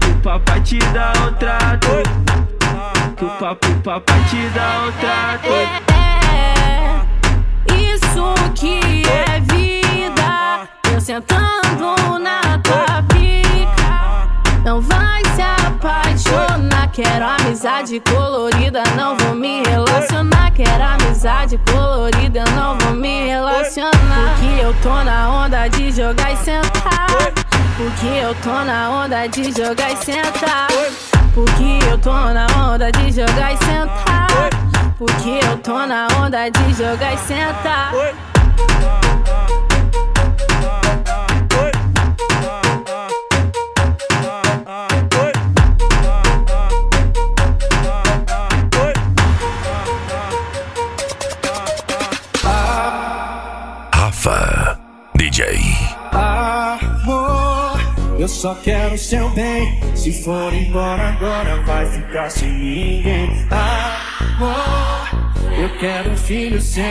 Que 0.00 0.10
o 0.10 0.14
papai 0.16 0.60
te 0.62 0.78
dá 0.78 1.12
um 1.24 1.32
trato. 1.34 1.88
Que 3.16 3.24
o 3.24 3.28
papo, 3.28 3.68
papai 3.84 4.20
te 4.28 4.48
dá 4.48 4.86
um 4.86 4.92
trato. 5.00 5.52
É 7.68 7.94
isso 7.94 8.34
que 8.56 9.04
é 9.08 9.40
vida. 9.40 10.68
Eu 10.92 11.00
sentando 11.00 12.18
na 12.18 12.58
tua 12.58 13.02
pica. 13.04 14.28
Não 14.64 14.80
vai 14.80 15.22
se 15.36 15.42
apaixonar. 15.42 16.75
Quero 16.92 17.26
amizade 17.26 18.00
colorida, 18.00 18.82
não 18.96 19.16
vou 19.16 19.34
me 19.34 19.62
relacionar. 19.62 20.50
Quero 20.52 20.82
amizade 20.82 21.60
colorida, 21.70 22.44
não 22.54 22.78
vou 22.78 22.92
me 22.94 23.26
relacionar. 23.26 24.36
Porque 24.38 24.60
eu 24.62 24.74
tô 24.82 25.04
na 25.04 25.30
onda 25.30 25.68
de 25.68 25.92
jogar 25.92 26.32
e 26.32 26.36
sentar. 26.36 27.06
Porque 27.76 28.06
eu 28.06 28.34
tô 28.36 28.64
na 28.64 28.90
onda 28.90 29.26
de 29.26 29.52
jogar 29.52 29.92
e 29.92 29.96
sentar. 29.96 30.68
Porque 31.34 31.78
eu 31.90 31.98
tô 31.98 32.12
na 32.12 32.46
onda 32.70 32.90
de 32.90 33.12
jogar 33.12 33.52
e 33.52 33.56
sentar. 33.58 34.50
Porque 34.98 35.40
eu 35.46 35.58
tô 35.58 35.86
na 35.86 36.08
onda 36.18 36.48
de 36.48 36.72
jogar 36.72 37.12
e 37.12 37.18
sentar. 37.18 37.92
Só 58.46 58.54
quero 58.62 58.96
seu 58.96 59.28
bem. 59.30 59.80
Se 59.96 60.22
for 60.22 60.54
embora 60.54 61.08
agora, 61.08 61.60
vai 61.62 61.84
ficar 61.84 62.30
sem 62.30 62.48
ninguém. 62.48 63.28
Amor, 63.50 65.08
eu 65.58 65.68
quero 65.80 66.12
um 66.12 66.16
filho 66.16 66.60
seu. 66.60 66.84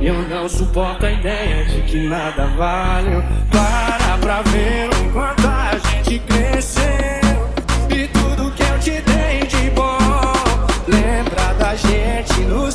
Eu 0.00 0.22
não 0.28 0.48
suporto 0.48 1.04
a 1.04 1.10
ideia 1.10 1.64
de 1.64 1.82
que 1.82 2.06
nada 2.06 2.46
vale. 2.56 3.10
Para 3.50 4.18
pra 4.18 4.42
ver 4.42 4.88
o 4.88 5.12
quanto 5.12 5.48
a 5.48 5.72
gente 5.78 6.20
cresceu. 6.20 7.50
E 7.90 8.06
tudo 8.06 8.52
que 8.52 8.62
eu 8.62 8.78
te 8.78 9.02
dei 9.02 9.40
de 9.48 9.68
bom. 9.70 9.98
Lembra 10.86 11.54
da 11.54 11.74
gente 11.74 12.40
no 12.42 12.70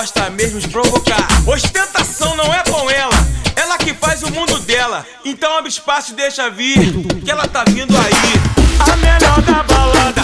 gosta 0.00 0.30
mesmo 0.30 0.58
de 0.58 0.66
provocar. 0.68 1.28
Ostentação 1.46 2.34
não 2.34 2.54
é 2.54 2.62
com 2.64 2.90
ela, 2.90 3.14
ela 3.54 3.76
que 3.76 3.92
faz 3.92 4.22
o 4.22 4.30
mundo 4.30 4.58
dela. 4.60 5.06
Então 5.26 5.58
abre 5.58 5.68
espaço 5.68 6.12
e 6.12 6.14
deixa 6.14 6.48
vir, 6.48 6.90
que 7.22 7.30
ela 7.30 7.46
tá 7.46 7.64
vindo 7.68 7.94
aí. 7.94 8.90
A 8.90 8.96
melhor 8.96 9.42
da 9.42 9.62
balada, 9.62 10.19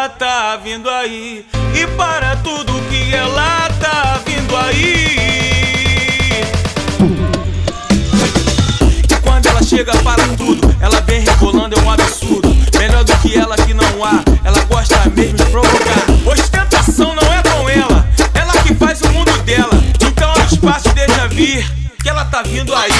ela 0.00 0.08
tá 0.08 0.56
vindo 0.56 0.88
aí. 0.88 1.44
E 1.74 1.86
para 1.88 2.34
tudo 2.36 2.72
que 2.88 3.14
ela 3.14 3.68
tá 3.78 4.18
vindo 4.24 4.56
aí. 4.56 6.42
Quando 9.22 9.46
ela 9.46 9.62
chega 9.62 9.94
para 9.98 10.26
tudo, 10.38 10.74
ela 10.80 11.02
vem 11.02 11.20
rebolando, 11.20 11.78
é 11.78 11.82
um 11.82 11.90
absurdo. 11.90 12.48
Melhor 12.78 13.04
do 13.04 13.14
que 13.18 13.38
ela 13.38 13.54
que 13.56 13.74
não 13.74 14.02
há, 14.02 14.24
ela 14.42 14.64
gosta 14.64 15.04
mesmo 15.14 15.36
de 15.36 15.44
provocar. 15.44 16.06
Ostentação 16.24 17.14
não 17.14 17.32
é 17.34 17.42
com 17.42 17.68
ela, 17.68 18.08
ela 18.32 18.52
que 18.62 18.74
faz 18.74 19.02
o 19.02 19.08
mundo 19.10 19.36
dela. 19.42 19.82
Então 20.00 20.32
o 20.32 20.40
espaço, 20.46 20.88
deixa 20.94 21.28
vir, 21.28 21.70
que 22.02 22.08
ela 22.08 22.24
tá 22.24 22.40
vindo 22.40 22.74
aí. 22.74 22.90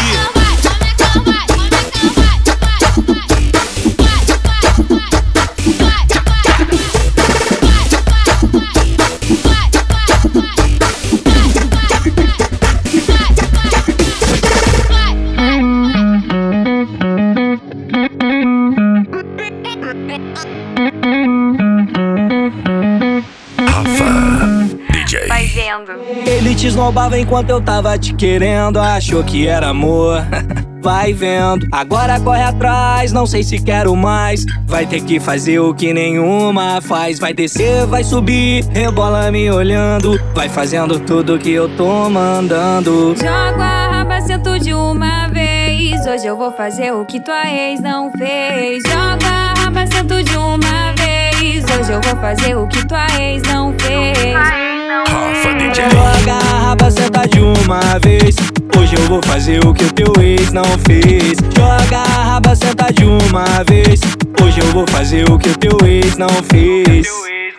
Esnobava 26.90 27.16
enquanto 27.16 27.50
eu 27.50 27.60
tava 27.60 27.96
te 27.96 28.12
querendo, 28.12 28.80
achou 28.80 29.22
que 29.22 29.46
era 29.46 29.68
amor. 29.68 30.24
Vai 30.82 31.12
vendo, 31.12 31.68
agora 31.70 32.18
corre 32.18 32.42
atrás, 32.42 33.12
não 33.12 33.26
sei 33.26 33.44
se 33.44 33.62
quero 33.62 33.94
mais. 33.94 34.44
Vai 34.66 34.84
ter 34.86 35.00
que 35.04 35.20
fazer 35.20 35.60
o 35.60 35.72
que 35.72 35.92
nenhuma 35.92 36.80
faz. 36.80 37.20
Vai 37.20 37.32
descer, 37.32 37.86
vai 37.86 38.02
subir, 38.02 38.64
rebola 38.70 39.30
me 39.30 39.48
olhando. 39.52 40.20
Vai 40.34 40.48
fazendo 40.48 40.98
tudo 40.98 41.38
que 41.38 41.52
eu 41.52 41.68
tô 41.76 42.10
mandando. 42.10 43.14
Jogo 43.14 43.62
a 43.62 43.88
raba, 43.88 44.20
sento 44.22 44.58
de 44.58 44.74
uma 44.74 45.28
vez. 45.28 46.04
Hoje 46.06 46.26
eu 46.26 46.36
vou 46.36 46.50
fazer 46.50 46.92
o 46.92 47.04
que 47.04 47.20
tua 47.20 47.46
ex 47.46 47.80
não 47.80 48.10
fez. 48.10 48.82
Jogo 48.82 49.24
a 49.30 49.54
raba, 49.60 49.86
sento 49.86 50.24
de 50.24 50.36
uma 50.36 50.92
vez. 50.98 51.62
Hoje 51.62 51.92
eu 51.92 52.00
vou 52.00 52.16
fazer 52.20 52.56
o 52.56 52.66
que 52.66 52.84
tua 52.84 53.06
ex 53.20 53.42
não 53.42 53.72
fez. 53.78 54.59
Joga 54.90 56.84
a 56.84 56.90
senta 56.90 57.28
de 57.28 57.38
uma 57.38 57.80
vez. 58.02 58.34
Hoje 58.76 58.96
eu 58.96 59.02
vou 59.06 59.22
fazer 59.22 59.64
o 59.64 59.72
que 59.72 59.84
o 59.84 59.92
teu 59.92 60.12
ex 60.20 60.50
não 60.50 60.64
fez. 60.84 61.38
Joga 61.56 61.98
a 61.98 62.24
raba, 62.24 62.56
senta 62.56 62.92
de 62.92 63.04
uma 63.04 63.62
vez. 63.68 64.00
Hoje 64.42 64.60
eu 64.60 64.66
vou 64.72 64.84
fazer 64.88 65.30
o 65.30 65.38
que 65.38 65.50
o 65.50 65.56
teu 65.56 65.78
ex 65.86 66.16
não 66.16 66.28
fez. 66.28 67.06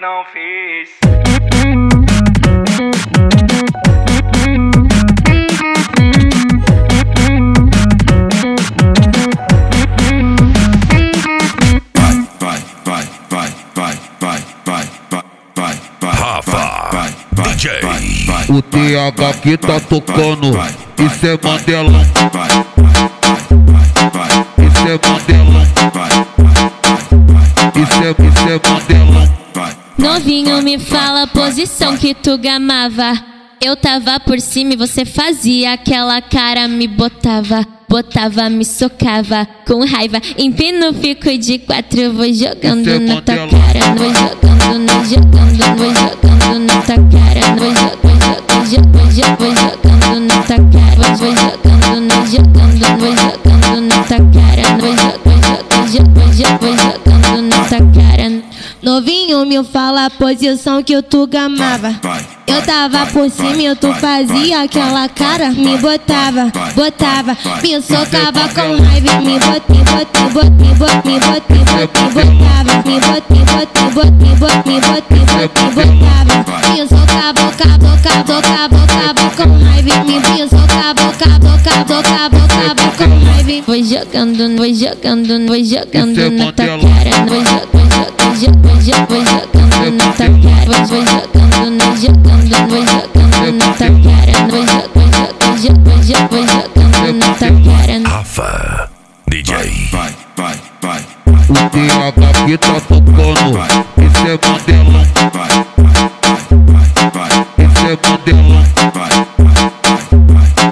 não 0.01 0.25
fez. 0.25 0.89
O 18.51 18.61
TH 18.61 19.33
que 19.41 19.55
tá 19.55 19.79
tocando, 19.79 20.49
isso 20.99 21.25
é 21.25 21.39
Mandelão. 21.41 22.01
Isso 24.57 24.87
é 24.87 24.99
Mandelão. 25.09 25.61
Isso 27.77 28.03
é, 28.03 28.11
isso 28.27 28.49
é 28.49 28.59
Mandelão. 28.69 29.41
Novinho, 29.97 30.61
me 30.61 30.77
fala 30.77 31.23
a 31.23 31.27
posição 31.27 31.95
que 31.95 32.13
tu 32.13 32.37
gamava. 32.37 33.13
Eu 33.61 33.77
tava 33.77 34.19
por 34.19 34.39
cima 34.41 34.73
e 34.73 34.75
você 34.75 35.05
fazia 35.05 35.71
aquela 35.71 36.21
cara, 36.21 36.67
me 36.67 36.89
botava. 36.89 37.65
Botava, 37.87 38.49
me 38.49 38.65
socava 38.65 39.47
com 39.65 39.85
raiva. 39.85 40.19
Empino, 40.37 40.93
fico 40.93 41.37
de 41.37 41.59
quatro, 41.59 42.11
vou 42.11 42.33
jogando 42.33 42.99
na 42.99 43.21
tua 43.21 43.47
cara. 43.47 43.95
Vou 43.95 44.13
jogando, 44.13 44.50
jogando, 44.71 44.85
nós 44.85 45.09
jogando, 45.09 45.31
nós 45.35 45.57
jogando 45.57 46.59
nessa 46.59 46.95
cara. 46.95 47.41
Nós 47.59 48.69
jogando, 48.69 48.93
nós 48.93 49.15
jogando 49.15 49.59
na 49.59 50.27
nessa 50.27 50.55
cara. 50.55 50.95
Nós 50.97 51.19
jogando, 51.19 52.01
nós 52.07 52.31
jogando, 52.31 52.55
nós 52.55 52.79
jogando 52.79 53.81
na 53.81 53.97
tua 54.03 54.17
cara. 54.31 54.63
Nós 54.77 55.91
jogando, 55.91 56.15
nós 56.15 56.37
jogando 56.37 57.49
cara. 57.79 58.30
Novinho, 58.81 59.45
me 59.45 59.63
fala 59.63 60.05
a 60.05 60.09
posição 60.09 60.81
que 60.81 60.99
tu 61.03 61.27
gamava. 61.27 61.99
Eu 62.47 62.61
tava 62.63 63.05
por 63.05 63.29
cima 63.29 63.61
e 63.61 63.75
tu 63.75 63.93
fazia 63.93 64.63
aquela 64.63 65.07
cara, 65.07 65.51
me 65.51 65.77
botava, 65.77 66.51
botava, 66.75 67.37
me 67.61 67.79
socava 67.79 68.49
com 68.49 68.83
raiva, 68.83 69.21
me 69.21 69.39
bot, 69.39 69.61
me 69.69 69.77
bot, 69.85 70.09
me 70.17 70.29
bot, 70.33 70.49
me 70.57 70.73
bot, 70.73 70.97
me 71.05 71.19
bot, 71.19 71.45
me 71.47 71.59
bot, 71.61 71.85
me 71.93 72.09
botava, 72.09 72.73
me 72.83 72.97
bot, 72.99 73.23
me 73.29 73.39
bot, 73.45 73.69
me 73.71 73.89
bot, 73.93 74.11
me 74.17 74.31
bot, 74.35 74.57
me 74.65 74.77
bot, 74.81 75.05
me 75.13 75.21
bot, 75.29 75.53
me 75.61 75.67
botava, 75.77 76.35
me 76.73 76.81
socava, 76.87 77.45
cabo, 77.53 77.91
cabo, 78.01 78.79
cabo 78.87 79.25
com 79.37 79.51
raiva, 79.63 79.95
me 80.03 80.17
socava, 80.49 81.05
cabo, 81.19 81.51
cabo, 81.63 81.93
cabo, 82.01 82.41
cabo 82.49 82.85
com 82.97 83.11
raiva. 83.25 83.63
Vou 83.67 83.77
jogando, 83.83 84.57
vou 84.57 84.73
jogando, 84.73 85.47
vou 85.47 85.63
jogando 85.63 86.31
na 86.31 86.51
tua 86.51 86.65
cara, 86.65 87.13
vou 87.27 87.39
jogando, 87.45 87.81
jogando, 88.41 88.70
vou 88.71 88.81
jogando 88.81 89.31
na 89.31 89.41
tua 90.13 90.27
cara, 90.39 90.71
vou 90.71 91.01
jogando, 91.01 91.81
vou 91.83 91.97
jogando, 91.97 92.53
vou 92.67 92.81
jogando 93.21 93.57
na 93.57 93.67
tua 93.73 93.89
cara, 94.01 94.33
vou 94.47 94.63
jogando, 94.65 95.31
vou 95.41 95.55
jogando, 95.57 96.23
vou 96.29 96.43
jogando 96.47 97.17
na 97.19 97.29
tua 97.35 97.51
cara. 97.65 97.95
Rafa 98.07 98.89
DJ. 99.27 99.53
O 101.49 101.53
TH 101.69 102.45
que 102.45 102.57
tá 102.57 102.79
tocando, 102.81 103.59
isso 103.97 104.21
é 104.25 104.39
Mandelão. 104.47 105.01
Isso 107.57 107.81
é 107.85 107.93
Mandelão. 108.09 108.61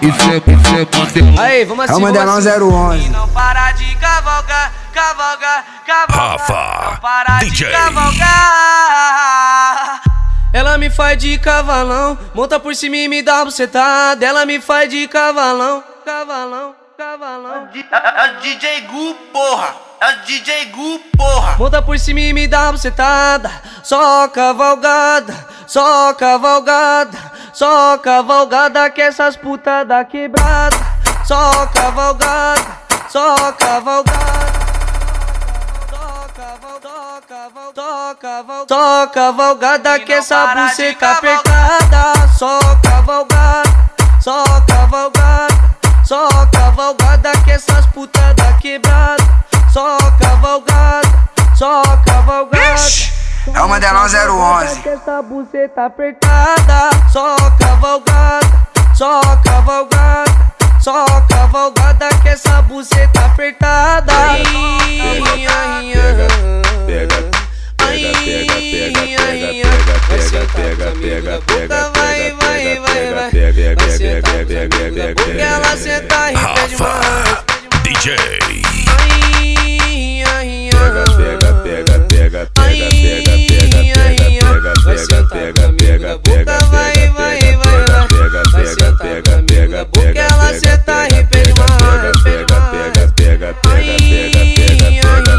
Isso 0.02 0.24
é, 0.24 0.38
isso 0.54 0.70
é 0.76 0.82
Mandelão. 0.98 1.44
Aí, 1.44 1.66
vamos 1.66 1.90
É 1.90 1.96
o 1.96 2.00
Mandelão 2.00 2.38
011. 2.38 3.10
Não 3.10 3.28
para 3.30 3.72
de 3.74 3.94
cavalgar, 3.96 4.72
cavalgar, 5.00 5.66
cavalgar. 5.86 6.38
Rafa 6.38 7.00
Para 7.02 7.40
de 7.40 7.50
DJ. 7.52 7.72
cavalgar. 7.72 9.22
Ela 10.52 10.78
me 10.78 10.90
faz 10.90 11.18
de 11.18 11.38
cavalão, 11.40 12.18
monta 12.34 12.60
por 12.60 12.76
cima 12.76 12.98
e 12.98 13.08
me 13.08 13.22
dá 13.22 13.36
uma 13.36 13.46
bucetada. 13.46 14.26
Ela 14.26 14.46
me 14.46 14.60
faz 14.60 14.90
de 14.90 15.08
cavalão, 15.08 15.82
cavalão, 16.04 16.76
cavalão. 16.98 17.70
É 17.74 18.32
o 18.32 18.40
DJ 18.42 18.82
Gu, 18.82 19.14
porra! 19.32 19.76
É 20.02 20.16
o 20.16 20.20
DJ 20.26 20.66
Gu, 20.66 21.00
porra! 21.16 21.56
Monta 21.58 21.82
por 21.82 21.98
cima 21.98 22.20
e 22.20 22.34
me 22.34 22.48
dá 22.48 22.64
uma 22.64 22.74
bucetada. 22.74 23.50
Só 23.84 24.28
cavalgada, 24.28 25.48
só 25.68 26.14
cavalgada, 26.14 27.18
só 27.54 27.98
cavalgada 28.00 28.90
que 28.90 29.02
essas 29.02 29.38
putas 29.38 29.88
da 29.88 30.04
quebrada. 30.04 30.76
Só 31.24 31.68
cavalgada, 31.68 32.66
só 33.08 33.52
cavalgada. 33.54 34.59
Só 38.68 39.08
cavalgada 39.08 40.00
que 40.00 40.14
essa 40.14 40.54
buceta 40.54 41.12
apertada. 41.12 42.14
Só 42.38 42.60
cavalgada, 42.84 43.92
só 44.22 44.44
cavalgada, 44.68 45.76
só 46.06 46.28
cavalgada 46.54 47.32
que 47.44 47.52
essas 47.52 47.88
putas 47.88 48.36
da 48.36 48.54
quebrada. 48.54 49.24
Só 49.74 49.98
cavalgada, 50.20 51.10
só 51.56 51.82
cavalgada. 52.06 52.76
É 53.52 53.62
o 53.62 53.68
Mandelão 53.68 54.04
011. 54.04 54.82
Que 54.82 54.90
essa 54.90 55.22
buceta 55.24 55.86
apertada. 55.86 56.90
Só 57.12 57.36
cavalgada, 57.60 58.68
só 58.94 59.22
cavalgada. 59.44 60.50
Só 60.80 61.06
cavalgada 61.28 62.10
que 62.22 62.30
essa 62.30 62.62
buceta 62.62 63.26
apertada. 63.26 64.14
Ai, 64.14 64.44
Pega, 65.94 66.28
pega, 66.86 67.39
pega, 67.90 68.12
pega, 68.20 68.54
pega, 68.54 69.80
pega, 70.10 70.46
pega, 70.54 70.92
pega, 71.02 71.42
pega, 71.42 71.92
vai, 71.96 72.32
vai, 72.34 72.80
vai, 72.80 73.14
vai. 73.14 73.32
pega, 73.32 73.54
pega, 73.54 73.98
pega, 73.98 74.46
pega, 74.46 74.92
pega, 74.92 75.16
porque 75.16 75.42
ela 75.42 75.78
senta 75.78 76.32
e 76.32 76.36
pede 76.36 76.76
mais. 76.78 77.06
Rafa 77.06 77.44
DJ. 77.84 78.16
Ai, 78.88 80.24
ai, 80.24 80.70
Pega, 80.72 81.04
pega, 81.18 81.54
pega, 81.64 82.00
pega, 82.00 82.46
pega, 82.46 82.50
pega, 82.54 82.86
pega, 82.90 83.34
pega, 83.40 84.14
pega, 84.40 84.74
pega, 84.86 85.24
pega, 85.30 85.74
pega, 85.74 86.20
pega, 86.20 86.58
vai, 86.70 86.94
pega, 86.94 87.12
vai, 87.12 87.40
pega, 87.40 87.58
vai, 87.58 87.86
vai. 87.88 88.08
pega, 88.08 88.42
pega, 88.54 88.88
pega, 88.98 89.36
pega, 89.44 89.86
pega, 89.86 90.22
ela 90.22 90.48
pega, 90.48 90.60
senta 90.60 90.98
e 91.06 91.10
pega, 91.10 91.28
pede 91.28 91.54
pega, 91.54 91.66
mais, 91.68 92.24
pega, 92.24 92.46
pega, 92.46 92.72
pega, 92.72 93.08
pega, 93.10 93.26
pega, 93.26 93.54
pega, 93.54 93.54
pega, 93.54 93.54
pega, 93.54 93.74
pega, 93.74 93.84
pega, 94.60 95.24
pega, 95.24 95.39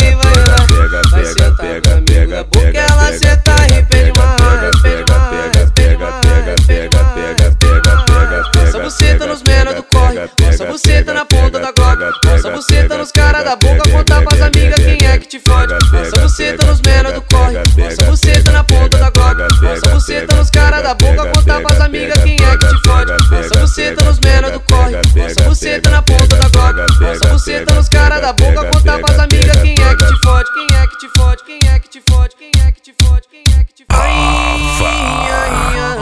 tá 28.33 28.45
da 28.45 28.51
boca. 28.51 28.71
Contar 28.71 28.99
pras 28.99 29.19
amigas 29.19 29.61
quem 29.61 29.71
é 29.73 29.95
que 29.95 30.05
te 30.05 30.19
fode. 30.23 30.49
Quem 30.53 30.67
é 30.77 30.87
que 30.87 30.97
te 30.97 31.09
fode? 31.17 31.43
Quem 31.43 31.59
é 31.69 31.79
que 31.79 31.89
te 31.89 32.01
fode? 32.09 32.35
Quem 32.35 32.49
é 32.65 32.71
que 32.71 32.81
te 32.81 32.93
fode? 33.03 33.27
Quem 33.29 33.43
é 33.59 33.63
que 33.63 33.73
te 33.73 33.85
fode? 33.91 34.11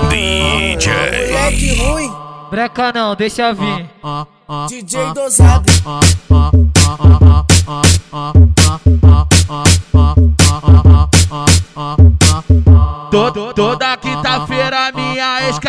DJ. 0.09 0.91
Moleque 1.31 1.75
ruim, 1.81 2.11
Breca 2.49 2.91
não, 2.93 3.15
deixa 3.15 3.53
vir. 3.53 3.89
DJ 4.67 5.13
dosado. 5.13 5.65
To- 13.11 13.53
Toda 13.53 13.97
quinta-feira 13.97 14.78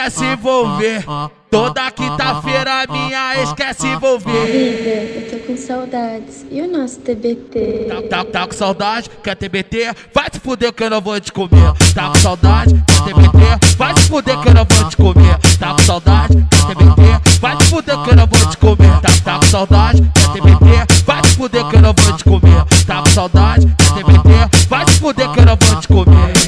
quer 0.00 0.10
se 0.10 0.24
envolver. 0.24 1.04
Toda 1.50 1.90
quinta-feira 1.90 2.86
minha 2.88 3.36
ex 3.36 3.52
quer 3.52 3.74
se 3.74 3.86
envolver. 3.86 4.30
Eu 4.30 5.30
tô 5.30 5.46
com 5.46 5.56
saudades. 5.56 6.46
E 6.48 6.62
o 6.62 6.70
nosso 6.70 7.00
TBT? 7.00 7.88
Tá, 8.08 8.24
tá 8.24 8.46
com 8.46 8.52
saudade, 8.52 9.10
quer 9.22 9.34
TBT? 9.34 9.92
Vai 10.14 10.28
se 10.32 10.38
fuder 10.38 10.72
que 10.72 10.84
eu 10.84 10.90
não 10.90 11.00
vou 11.00 11.20
te 11.20 11.32
comer. 11.32 11.72
Tá 11.92 12.08
com 12.08 12.14
saudade, 12.14 12.82
quer 12.86 13.12
TBT? 13.12 13.76
Vai 13.76 13.98
se 13.98 14.08
fuder 14.08 14.40
que 14.40 14.48
eu 14.48 14.54
não 14.54 14.64
vou 14.64 14.88
te 14.88 14.96
comer. 14.96 15.38
Tá 15.58 15.74
com 15.74 15.82
saudade, 15.82 16.46
quer 16.50 16.76
TBT? 16.76 17.38
Vai 17.40 17.56
se 17.60 17.70
fuder 17.70 17.98
que 17.98 18.10
eu 18.10 18.16
não 18.16 18.26
vou 18.26 18.48
te 18.48 18.56
comer. 18.56 19.00
Tá, 19.00 19.08
tá 19.24 19.38
com 19.38 19.46
saudade, 19.46 20.10
quer 20.14 20.32
TBT? 20.32 21.04
Vai 21.04 21.24
se 21.24 21.34
fuder 21.34 21.68
que 21.68 21.76
eu 21.76 21.82
não 21.82 21.94
vou 21.98 22.16
te 22.16 22.24
comer. 22.24 22.64
Tá 22.86 23.02
com 23.02 23.10
saudade, 23.10 23.66
quer 23.66 23.94
TBT? 23.94 23.99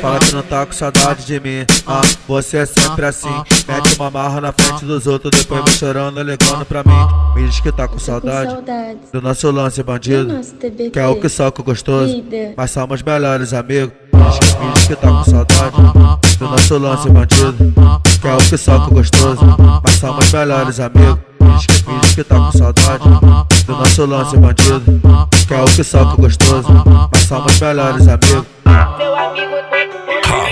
Fala 0.03 0.19
que 0.19 0.35
não 0.35 0.43
tá 0.43 0.67
com 0.67 0.73
saudade 0.73 1.25
de 1.25 1.39
mim. 1.39 1.65
Ah, 1.87 2.01
você 2.27 2.57
é 2.57 2.67
sempre 2.67 3.07
assim. 3.07 3.31
Mete 3.69 3.95
uma 3.95 4.11
marra 4.11 4.41
na 4.41 4.53
frente 4.53 4.85
dos 4.85 5.07
outros, 5.07 5.31
depois 5.31 5.63
vem 5.65 5.75
chorando, 5.75 6.21
ligando 6.21 6.65
pra 6.65 6.83
mim. 6.83 7.37
Me 7.37 7.47
diz 7.47 7.61
que 7.61 7.71
tá 7.71 7.87
com 7.87 8.01
saudade 8.01 8.53
do 9.13 9.23
nosso 9.23 9.49
lance 9.53 9.81
bandido. 9.81 10.41
Que 10.93 10.99
é 10.99 11.07
o 11.07 11.15
que 11.21 11.29
soca 11.29 11.63
gostoso. 11.63 12.21
Mas 12.57 12.73
somos 12.73 13.01
melhores 13.01 13.53
amigos. 13.53 13.93
Me 14.13 14.73
diz 14.75 14.87
que, 14.89 14.97
tá 14.97 15.09
com 15.09 15.23
saudade 15.23 15.77
do 16.37 16.49
nosso 16.49 16.79
lance 16.79 17.09
bandido. 17.09 17.73
Que 18.21 18.27
é 18.27 18.35
o 18.35 18.39
que 18.39 18.57
soca 18.57 18.91
gostoso. 18.93 19.57
Mas 19.85 19.95
somos 20.01 20.33
melhores 20.33 20.81
amigos. 20.81 21.19
Me 21.41 21.53
diz 21.55 21.67
que, 21.67 21.89
me 21.89 22.01
diz 22.01 22.15
que 22.17 22.25
tá 22.25 22.37
com 22.39 22.51
saudade 22.51 23.05
do 23.67 23.73
nosso 23.73 24.05
lance 24.05 24.37
bandido. 24.37 25.01
Que 25.47 25.55
é 25.55 25.61
o 25.63 25.65
que 25.67 25.85
soca 25.85 26.17
gostoso. 26.17 26.67
Mas 27.13 27.23
somos 27.23 27.61
melhores 27.61 28.09
amigos. 28.09 28.47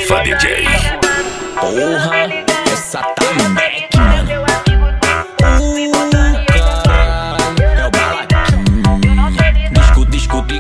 Rafa 0.01 0.22
DJ. 0.24 0.64
Porra, 1.61 2.11
essa 2.72 3.03
tá 3.03 3.48
Mac, 3.51 3.94
mano. 3.96 4.40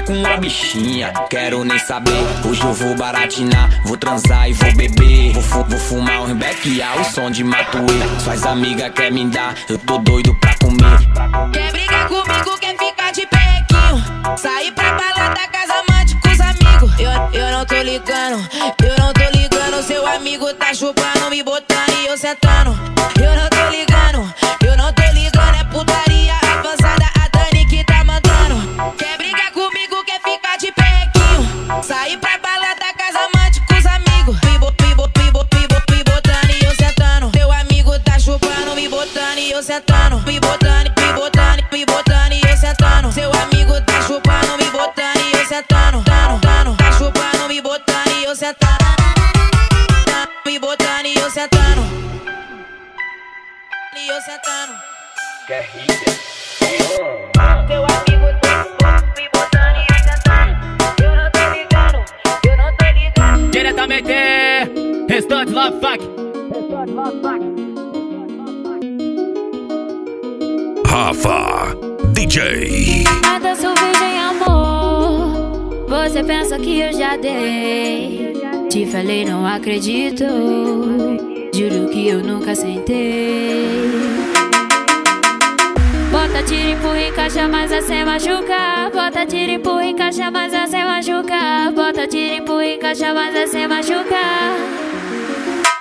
Com 0.06 0.26
a 0.26 0.36
bichinha, 0.38 1.12
quero 1.28 1.64
nem 1.64 1.78
saber. 1.78 2.10
Hoje 2.44 2.60
eu 2.62 2.72
vou 2.72 2.96
baratinar, 2.96 3.68
vou 3.84 3.96
transar 3.96 4.48
e 4.48 4.52
vou 4.52 4.72
beber. 4.74 5.32
Vou, 5.34 5.42
fu- 5.42 5.64
vou 5.64 5.78
fumar 5.78 6.22
um 6.22 6.34
bequear, 6.34 7.00
o 7.00 7.04
som 7.04 7.30
de 7.30 7.44
Matuê. 7.44 7.84
Suas 8.24 8.44
amigas 8.44 8.90
quer 8.92 9.12
me 9.12 9.26
dar, 9.26 9.54
eu 9.68 9.78
tô 9.78 9.98
doido 9.98 10.34
pra 10.40 10.52
comer. 10.60 11.52
Quer 11.52 11.70
brigar 11.72 12.08
comigo, 12.08 12.58
quer 12.58 12.76
ficar 12.76 13.12
de 13.12 13.20
pequinho 13.26 14.36
Sair 14.36 14.72
pra 14.72 14.92
balada, 14.94 15.40
casa 15.52 15.74
amante 15.88 16.16
com 16.20 16.28
os 16.28 16.40
amigos 16.40 16.98
eu, 16.98 17.10
eu 17.40 17.52
não 17.52 17.64
tô 17.64 17.76
ligando, 17.82 18.48
tá 20.80 20.86
chupando, 20.86 21.30
me 21.30 21.42
botando 21.42 21.92
e 22.00 22.06
eu 22.06 22.16
sentando 22.16 22.99
Seu 55.50 55.58
amigo 57.84 58.28
tá 58.40 58.62
chupando, 58.62 59.06
me 59.16 59.26
botando 59.34 59.74
e 59.74 59.84
eu 59.90 59.98
sentando 59.98 60.54
Eu 61.02 61.10
não 61.16 61.26
tô 61.32 61.42
ligando, 61.50 61.98
eu 62.46 62.56
não 62.56 62.70
tô 62.76 62.84
ligando 62.94 63.50
Diretamente, 63.50 64.12
restante 65.08 65.52
Love 65.52 65.80
Fuck. 65.80 66.00
Rafa 70.86 71.74
DJ. 72.12 73.02
Mata 73.24 73.56
sou 73.56 73.74
virgem, 73.74 74.20
amor. 74.20 75.88
Você 75.88 76.22
pensa 76.22 76.60
que 76.60 76.78
eu 76.78 76.92
já 76.92 77.16
dei. 77.16 78.34
Te 78.70 78.86
falei, 78.86 79.24
não 79.24 79.44
acredito. 79.44 80.24
Juro 81.52 81.88
que 81.88 82.06
eu 82.06 82.22
nunca 82.22 82.54
sentei. 82.54 84.19
Bota 86.30 86.44
tiro, 86.44 86.70
empurra, 86.70 87.08
encaixa, 87.08 87.48
mas 87.48 87.72
é 87.72 87.82
sem 87.82 88.04
machucar. 88.04 88.88
Bota 88.92 89.26
tiro, 89.26 89.50
empurra, 89.50 89.84
encaixa, 89.84 90.30
mas 90.30 90.54
é 90.54 90.64
sem 90.64 90.84
machucar. 90.84 91.72
Bota 91.72 92.06
tiro, 92.06 92.34
empurra, 92.36 92.66
encaixa, 92.66 93.12
mas 93.12 93.34
é 93.34 93.46
sem 93.48 93.66
machucar. 93.66 94.54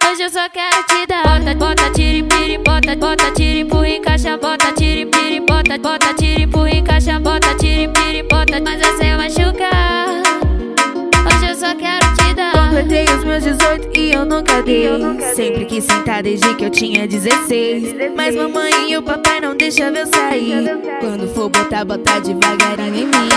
Hoje 0.09 0.23
eu 0.23 0.29
só 0.31 0.49
quero 0.49 0.83
te 0.87 1.05
dar. 1.05 1.21
Bota, 1.21 1.53
bota, 1.53 1.91
tira, 1.91 2.25
piri, 2.25 2.57
bota, 2.57 2.95
bota, 2.95 3.31
tira, 3.31 3.59
empurra, 3.59 3.89
encaixa, 3.89 4.37
bota, 4.37 4.71
tira, 4.71 5.07
piri, 5.11 5.39
bota, 5.39 5.77
bota, 5.77 6.13
tira, 6.15 6.41
empurra, 6.41 6.71
encaixa, 6.71 7.19
bota, 7.19 7.53
tira, 7.53 7.91
piri, 7.93 8.23
bota, 8.23 8.59
mas 8.59 8.81
é 8.81 8.97
sem 8.97 9.17
machucar. 9.17 9.78
Os 13.19 13.25
meus 13.25 13.43
18 13.43 13.97
e 13.97 14.13
eu 14.13 14.25
nunca 14.25 14.61
dei. 14.61 14.87
Sempre 15.35 15.65
quis 15.65 15.83
sentar 15.83 16.23
desde 16.23 16.55
que 16.55 16.65
eu 16.65 16.69
tinha 16.69 17.07
16. 17.07 17.95
Mas 18.15 18.35
mamãe 18.35 18.91
e 18.91 18.97
o 18.97 19.03
papai 19.03 19.41
não 19.41 19.55
deixam 19.55 19.89
eu 19.89 20.07
sair. 20.07 20.77
Quando 20.99 21.27
for 21.33 21.49
botar, 21.49 21.85
botar 21.85 22.19
devagarinho 22.19 22.95
em 22.95 23.05
mim. 23.05 23.29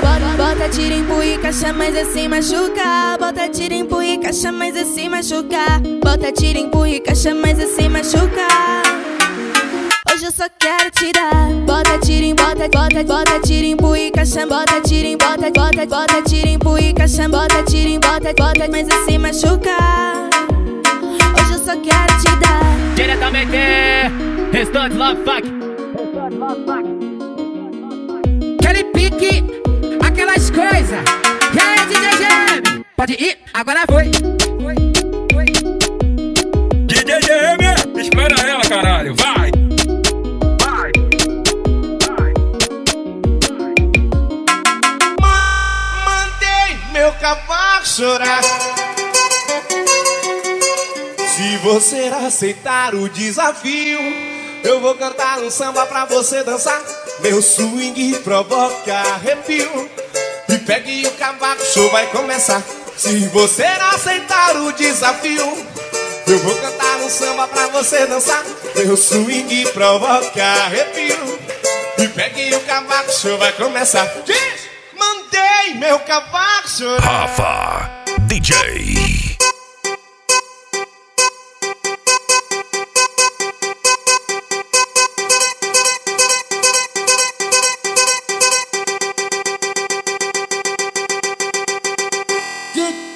Bota, 0.00 0.36
bota, 0.36 0.68
tira, 0.68 0.94
empurra 0.94 1.26
e 1.26 1.38
caixa, 1.38 1.72
mas 1.72 1.94
é 1.94 2.04
sem 2.04 2.28
machucar. 2.28 3.18
Bota, 3.18 3.48
tira, 3.48 3.74
empurra 3.74 4.06
e 4.06 4.18
caixa, 4.18 4.50
mas 4.50 4.76
é 4.76 4.84
sem 4.84 5.08
machucar. 5.08 5.80
Bota, 6.02 6.32
tira, 6.32 6.58
empurra 6.58 6.90
e 6.90 7.00
caixa, 7.00 7.34
mas 7.34 7.58
é 7.58 7.66
sem 7.66 7.88
machucar. 7.88 9.07
Hoje 10.12 10.24
eu 10.24 10.32
só 10.32 10.44
quero 10.58 10.90
te 10.90 11.12
dar. 11.12 11.52
Bota, 11.66 11.98
tira, 11.98 12.24
em 12.24 12.34
bota, 12.34 12.68
bota, 12.68 13.04
bota, 13.04 13.40
tira, 13.40 13.66
empurra 13.66 13.98
e 13.98 14.10
caixa. 14.10 14.46
Bota, 14.46 14.80
tira, 14.80 15.06
em 15.06 15.16
bota, 15.18 15.50
bota, 15.50 15.86
bota, 15.86 16.22
tira, 16.22 16.48
empurra 16.48 16.80
e 16.80 16.94
caixa. 16.94 17.28
Bota, 17.28 17.62
tira, 17.64 17.88
em 17.90 18.00
bota, 18.00 18.32
bota, 18.34 18.68
mas 18.70 18.88
sem 19.04 19.18
machucar. 19.18 20.28
Hoje 21.38 21.52
eu 21.52 21.58
só 21.58 21.76
quero 21.76 22.20
te 22.20 22.36
dar. 22.40 22.94
Diretamente, 22.94 23.56
restante 24.52 24.96
Love 24.96 25.22
Fuck. 25.24 25.58
Aquele 28.60 28.84
pique, 28.84 29.44
aquelas 30.04 30.50
coisas. 30.50 31.04
E 31.54 31.60
aí, 31.60 31.86
DJ 31.86 32.10
GM? 32.18 32.84
Pode 32.96 33.12
ir, 33.12 33.38
agora 33.52 33.84
foi. 33.90 34.10
DJ 36.86 37.20
GM, 37.20 38.00
espera 38.00 38.48
ela, 38.48 38.62
caralho! 38.62 39.14
Vai! 39.14 39.37
Cavalo 47.20 47.84
chorar. 47.84 48.42
Se 51.34 51.56
você 51.58 52.10
aceitar 52.26 52.94
o 52.94 53.08
desafio, 53.08 53.98
eu 54.62 54.80
vou 54.80 54.94
cantar 54.94 55.40
um 55.40 55.50
samba 55.50 55.84
pra 55.86 56.04
você 56.04 56.42
dançar. 56.44 56.80
Meu 57.20 57.42
swing 57.42 58.18
provoca 58.20 58.94
arrepio. 58.94 59.90
E 60.48 60.58
pegue 60.58 61.06
o 61.06 61.10
cavaco, 61.12 61.64
show 61.64 61.90
vai 61.90 62.06
começar. 62.08 62.62
Se 62.96 63.26
você 63.28 63.64
aceitar 63.64 64.56
o 64.56 64.72
desafio, 64.72 65.66
Eu 66.26 66.38
vou 66.40 66.54
cantar 66.56 66.98
um 66.98 67.08
samba 67.08 67.48
pra 67.48 67.68
você 67.68 68.06
dançar. 68.06 68.44
Meu 68.76 68.96
swing 68.98 69.64
provocar 69.72 70.66
arrepio. 70.66 71.38
E 71.96 72.08
pegue 72.08 72.54
o 72.54 72.60
cavaco, 72.60 73.10
show 73.10 73.38
vai 73.38 73.52
começar. 73.52 74.06
Diz! 74.26 74.57
Mandei 75.58 75.74
meu 75.74 75.98
cavaco 76.00 76.68
chorar. 76.68 77.00
Rafa 77.00 77.90
DJ. 78.26 79.38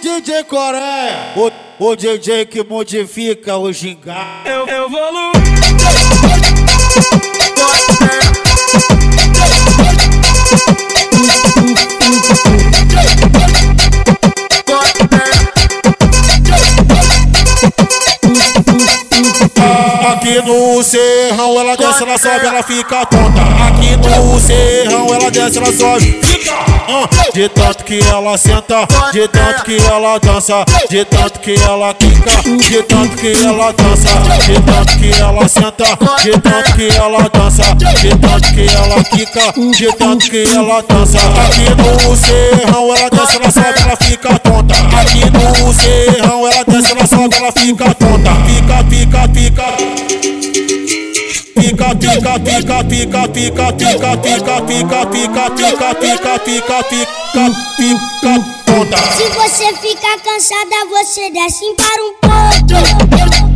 DJ 0.03 0.45
Coreia, 0.45 1.33
o, 1.37 1.85
o 1.85 1.97
DJ 1.97 2.47
que 2.47 2.65
modifica 2.65 3.57
o 3.57 3.73
gingado. 3.73 4.49
Eu 4.49 4.69
evoluo. 4.69 5.33
Thank 12.35 12.61
you. 12.61 12.62
Aqui 20.23 20.41
no 20.43 20.81
serrão 20.85 21.59
ela 21.59 21.77
desce, 21.77 22.05
ela 22.05 22.17
sobe, 22.17 22.47
ela 22.47 22.63
fica 22.63 23.05
tonta. 23.07 23.41
Aqui 23.67 23.97
no 23.97 24.39
serrão 24.39 25.13
ela 25.13 25.29
desce, 25.33 25.59
ela 25.59 25.77
sobe, 25.77 26.21
ah, 26.89 27.09
de 27.35 27.49
tanto 27.49 27.83
que 27.83 27.99
ela 27.99 28.39
senta, 28.39 28.87
de 29.13 29.27
tanto 29.27 29.65
que 29.65 29.77
ela 29.79 30.21
dança, 30.21 30.65
de 30.89 31.05
tanto 31.07 31.41
que 31.41 31.55
ela 31.61 31.93
quica, 31.95 32.31
de 32.41 32.83
tanto 32.85 33.17
que 33.17 33.33
ela 33.45 33.73
dança, 33.73 34.09
de 34.47 34.61
tanto 34.63 34.97
que 34.97 35.21
ela 35.21 35.49
senta, 35.49 35.85
de 36.23 36.41
tanto 36.41 36.75
que 36.77 36.89
ela 36.97 37.29
dança, 37.29 37.75
de 37.75 38.17
tanto 38.17 38.55
que 38.55 38.77
ela 38.77 39.03
quica, 39.03 39.53
de 39.77 39.93
tanto 39.97 40.31
que 40.31 40.45
ela 40.55 40.83
dança. 40.83 41.19
Aqui 41.19 41.69
no 41.75 42.17
serrão 42.17 42.95
ela 42.95 43.11
desce, 43.11 43.37
ela 43.39 43.51
sobe, 43.51 43.83
ela 43.83 43.97
fica 43.97 44.39
tonta. 44.39 44.75
Aqui 45.01 45.25
no 45.33 45.75
serrão 45.75 46.47
ela 46.47 46.65
desce, 46.65 46.93
ela 46.93 47.07
sobe, 47.09 47.35
ela 47.35 47.51
fica 47.51 47.93
tonta. 47.97 48.31
Fica, 48.47 48.85
fica, 48.89 49.29
fica. 49.35 50.02
Pica, 51.63 51.95
pica, 51.95 52.41
pica, 52.41 52.83
pica, 52.83 53.29
pica, 53.29 53.73
pica, 53.73 54.17
pica, 54.17 54.61
pica, 54.67 55.07
pica, 55.07 55.07
pica, 55.07 55.95
pica, 55.95 56.39
pica, 56.41 56.83
pica, 56.83 56.83
pica. 57.77 58.43
Se 59.17 59.27
você 59.29 59.73
ficar 59.77 60.19
cansada, 60.25 60.77
você 60.91 61.31
desce 61.31 61.73
para 61.77 62.03
um 62.03 62.15
pouco. 62.21 62.75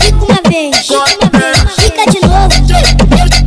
Fica 0.00 0.24
uma 0.24 0.40
vez, 0.48 0.86
fica 1.80 2.04
de 2.08 2.20
novo. 2.24 2.54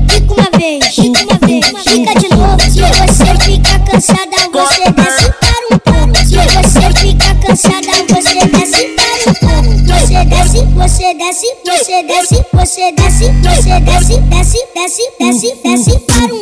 Fica 0.10 0.34
uma 0.34 0.50
vez, 0.60 0.98
uma 0.98 1.38
vez, 1.48 1.66
fica 1.88 2.14
de 2.20 2.28
novo. 2.36 2.60
Se 2.60 2.82
você 2.82 3.32
ficar 3.42 3.80
cansada, 3.86 4.38
você 4.52 4.92
desce 4.92 5.32
para 5.40 5.64
um 5.72 5.80
pouco. 5.80 6.18
Se 6.18 6.36
você 6.36 6.86
ficar 7.00 7.36
cansada, 7.40 7.79
desce, 10.66 10.74
você 10.84 11.14
desce, 11.14 11.46
você 11.66 12.04
desce, 12.04 12.46
você 12.54 12.92
desce, 12.92 13.26
você 13.42 13.80
desce, 13.80 14.20
desce, 14.22 14.68
desce, 14.74 15.12
desce, 15.20 15.56
desce 15.64 16.00
para 16.00 16.34
um 16.36 16.39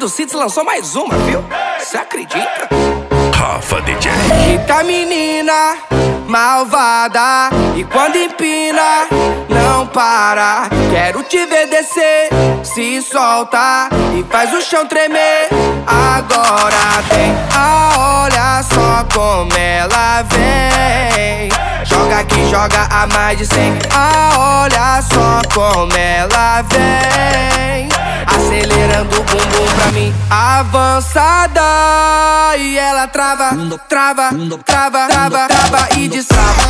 do 0.00 0.08
Cits 0.08 0.32
lançou 0.32 0.64
mais 0.64 0.96
uma, 0.96 1.14
viu? 1.18 1.44
Você 1.78 1.98
acredita? 1.98 2.68
Rafa 3.34 3.82
DJ. 3.82 4.10
Eita 4.48 4.82
menina 4.82 5.76
malvada 6.26 7.50
E 7.76 7.84
quando 7.84 8.16
empina, 8.16 9.06
não 9.46 9.86
para 9.86 10.70
Quero 10.90 11.22
te 11.24 11.44
ver 11.44 11.66
descer, 11.66 12.30
se 12.62 13.02
solta 13.02 13.90
E 14.16 14.24
faz 14.24 14.54
o 14.54 14.62
chão 14.62 14.86
tremer 14.86 15.48
Agora 15.86 17.02
vem, 17.10 17.34
ah, 17.54 18.22
olha 18.24 18.62
só 18.62 19.04
como 19.12 19.52
ela 19.54 20.22
vem 20.22 21.50
Joga 21.84 22.20
aqui, 22.20 22.48
joga 22.48 22.88
a 22.90 23.06
mais 23.08 23.36
de 23.36 23.44
cem 23.44 23.78
Ah, 23.94 24.30
olha 24.64 25.02
só 25.02 25.42
como 25.54 25.92
ela 25.94 26.62
vem 26.62 27.99
Acelerando 28.36 29.20
o 29.20 29.24
bumbum 29.24 29.74
pra 29.76 29.92
mim. 29.92 30.14
Avançada 30.30 31.62
E 32.58 32.76
ela 32.78 33.06
trava, 33.08 33.50
trava, 33.88 34.30
trava, 34.64 35.06
trava, 35.08 35.48
trava. 35.48 35.88
e 35.96 36.08
destrava. 36.08 36.62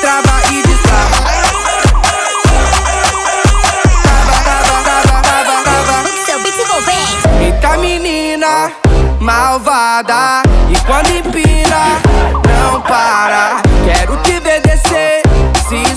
Trava 0.00 0.42
e 0.50 0.62
destrava. 0.62 1.16
Trava, 4.02 4.34
trava, 4.44 4.82
trava, 4.82 5.22
trava, 5.22 5.62
trava 5.62 6.08
Seu 6.24 6.38
beat 6.40 6.58
envolvente. 6.58 7.28
Eita 7.40 7.76
menina 7.78 8.72
malvada. 9.24 10.42
E 10.68 10.76
quando 10.86 11.08
empina, 11.10 12.00
não 12.46 12.80
para. 12.82 13.62
Quero 13.84 14.16
te 14.18 14.38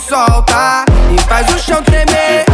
solta 0.08 0.86
E 1.12 1.22
faz 1.28 1.48
o 1.54 1.60
chão 1.60 1.84
tremer. 1.84 2.46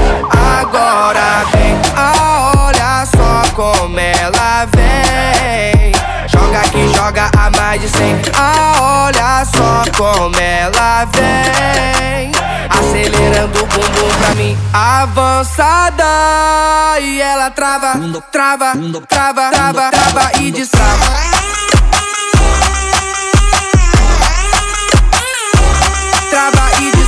Agora 0.60 1.46
vem, 1.52 1.80
ah, 1.96 2.52
olha 2.68 3.06
só 3.06 3.54
como 3.54 4.00
ela 4.00 4.66
vem. 4.76 5.92
Joga 6.28 6.60
aqui, 6.60 6.94
joga 6.96 7.30
a 7.38 7.52
mais 7.52 7.82
de 7.82 7.90
cem. 7.90 8.22
Ah, 8.36 8.76
olha 8.80 9.46
só 9.46 9.84
como 9.96 10.36
ela 10.40 11.06
vem. 11.06 12.32
Acelerando 12.70 13.64
o 13.64 13.68
bumbum 13.68 14.18
pra 14.20 14.36
mim 14.36 14.58
Avançada. 14.74 16.04
E 17.00 17.22
ela 17.22 17.52
trava, 17.52 17.94
trava, 18.32 18.74
trava, 19.08 19.50
trava, 19.52 19.92
trava 19.92 20.32
e 20.40 20.52
destrava 20.52 21.43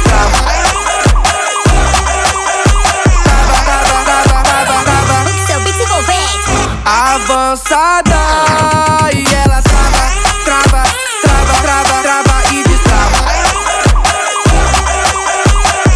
Trava 0.05 0.39
e 0.51 0.65
Trava, 3.23 3.57
trava, 3.65 3.97
trava, 4.03 4.39
trava, 4.43 4.77
trava. 4.83 5.15
Avançada 6.85 8.21
E 9.11 9.25
ela 9.33 9.59
trava, 9.61 10.03
trava, 10.43 10.83
trava, 11.21 11.53
trava, 11.61 11.95
trava 12.01 12.35
e 12.53 12.63
destrava 12.63 13.19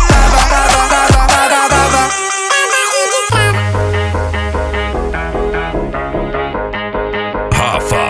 Trava, 0.07 0.39
trava, 0.49 0.83
trava, 1.07 1.25
trava, 1.47 1.67
trava 1.69 2.03
Rafa 7.53 8.05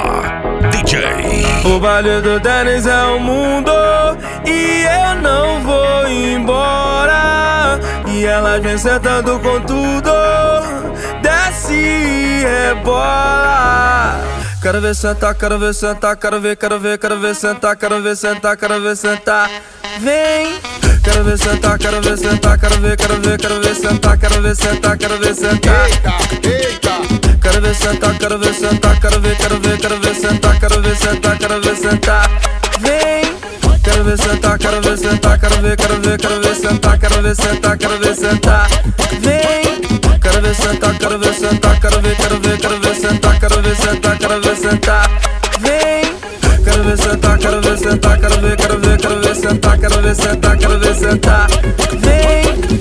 DJ. 0.71 0.95
O 1.65 1.79
baile 1.79 2.21
do 2.21 2.39
Denis 2.39 2.85
é 2.87 3.03
o 3.05 3.19
mundo 3.19 3.88
embora. 6.09 7.79
E 8.07 8.25
ela 8.25 8.59
vem 8.59 8.77
sentando 8.77 9.39
com 9.39 9.61
tudo, 9.61 10.11
desce 11.21 11.73
e 11.73 12.43
rebola. 12.43 14.19
Quero 14.61 14.81
ver 14.81 14.93
sentar, 14.93 15.35
quero 15.35 15.57
ver 15.57 15.73
sentar, 15.73 16.17
quero 16.17 16.41
ver, 16.41 16.57
quero 16.57 16.79
ver, 16.79 16.99
quero 16.99 17.17
ver 17.19 17.33
sentar, 17.33 17.77
quero 17.77 18.01
ver 18.01 18.17
sentar, 18.17 18.57
quero 18.57 18.81
ver 18.81 18.97
sentar. 18.97 19.49
Vem, 19.99 20.59
quero 21.01 21.23
ver 21.23 21.37
sentar, 21.37 21.77
quero 21.77 22.01
ver 22.01 22.17
sentar, 22.17 22.59
quero 22.59 22.77
ver, 22.81 22.97
quero 22.97 23.21
ver, 23.21 23.37
quero 23.39 23.61
ver 23.61 23.75
sentar, 23.75 24.17
quero 24.17 24.41
ver 24.41 24.55
sentar, 24.55 24.97
quero 24.97 25.17
ver 25.17 25.33
sentar. 25.33 25.87
Quero 27.41 27.61
ver 27.61 27.75
sentar, 27.75 28.17
quero 28.17 28.37
ver 28.37 28.53
sentar, 28.53 28.99
quero 28.99 29.21
ver, 29.21 29.37
quero 29.37 29.59
ver, 29.59 29.77
quero 29.79 29.99
ver 29.99 30.15
sentar, 30.15 30.59
quero 30.59 30.81
ver 30.81 30.95
sentar, 30.97 31.37
quero 31.37 31.61
ver 31.61 31.75
sentar. 31.77 32.29
Vem, 32.79 33.38
Quero 33.83 34.03
ver 34.03 34.17
sentar, 34.17 34.57
quero 34.57 34.81
ver 34.81 34.97
sentar, 34.97 35.39
quero 35.39 35.61
ver, 35.61 35.77
quero 35.77 35.99
ver, 36.01 36.17
quero 36.17 36.39
ver 36.39 36.55
sentar, 36.55 36.99
quero 36.99 37.21
ver 37.21 37.35
sentar, 37.35 37.77
quero 37.77 37.99
ver 37.99 38.15
sentar. 38.15 38.67
Vem! 39.21 40.19
Quero 40.21 40.41
ver 40.41 40.55
sentar, 40.55 40.97
quero 40.97 41.19
ver 41.19 41.33
sentar, 41.33 41.79
quero 41.79 42.01
ver, 42.01 42.15
quero 42.17 42.39
ver, 42.39 42.57
quero 42.59 42.79
ver 42.79 42.95
sentar, 42.95 43.39
quero 43.39 43.61
ver 43.61 43.75
sentar, 43.75 44.17
quero 44.17 44.41
ver 44.41 44.55
sentar. 44.57 45.09
Vem! 45.59 46.63
Quero 46.63 46.83
ver 46.83 46.97
sentar, 46.97 47.39
quero 47.39 47.61
ver 47.61 47.77
sentar, 47.77 48.19
quero 48.19 48.41
ver, 48.41 48.57
quero 48.57 48.79
ver, 48.79 48.97
quero 48.97 49.19
ver 49.21 49.35
sentar, 49.35 49.79
quero 49.79 50.01
ver 50.01 50.15
sentar, 50.15 50.57
quero 50.57 50.79
ver 50.79 50.95
sentar. 50.95 51.47
Vem! 52.01 52.79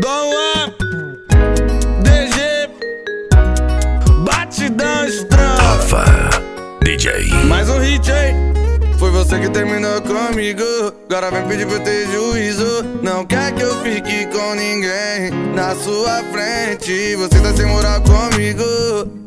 Don't 0.00 0.85
Mais 7.46 7.68
um 7.70 7.78
hit, 7.78 8.10
hein? 8.10 8.34
Foi 8.98 9.12
você 9.12 9.38
que 9.38 9.48
terminou 9.50 10.02
comigo. 10.02 10.64
Agora 11.08 11.30
vem 11.30 11.46
pedir 11.46 11.64
pra 11.64 11.76
eu 11.76 11.80
ter 11.80 12.04
juízo. 12.10 12.84
Não 13.00 13.24
quer 13.24 13.52
que 13.52 13.62
eu 13.62 13.80
fique 13.80 14.26
com 14.26 14.54
ninguém 14.56 15.30
na 15.54 15.76
sua 15.76 16.24
frente. 16.32 17.14
Você 17.14 17.40
tá 17.40 17.54
sem 17.54 17.66
moral 17.66 18.00
comigo. 18.00 18.64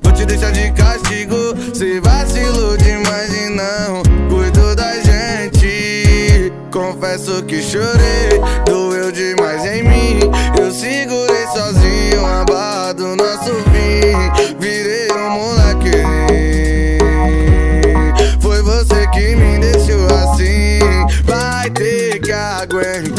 Vou 0.04 0.12
te 0.12 0.26
deixar 0.26 0.52
de 0.52 0.70
castigo. 0.72 1.56
Se 1.74 2.02
vacilou 2.02 2.76
demais 2.76 3.34
e 3.34 3.50
não 3.50 4.04
cuido 4.30 4.76
da 4.76 4.96
gente. 5.00 6.52
Confesso 6.74 7.42
que 7.44 7.62
chorei, 7.62 8.42
doeu 8.66 9.10
demais 9.10 9.64
em 9.64 9.84
mim. 9.84 10.20
Eu 10.60 10.70
segurei 10.70 11.48
sozinho 11.48 12.26
a 12.26 12.44
barra 12.44 12.92
do 12.92 13.16
nosso 13.16 13.54
fim. 13.72 14.58
Virei 14.60 15.10
um 15.14 15.30
moleque. 15.30 15.59
Ter 22.68 23.04
que 23.14 23.19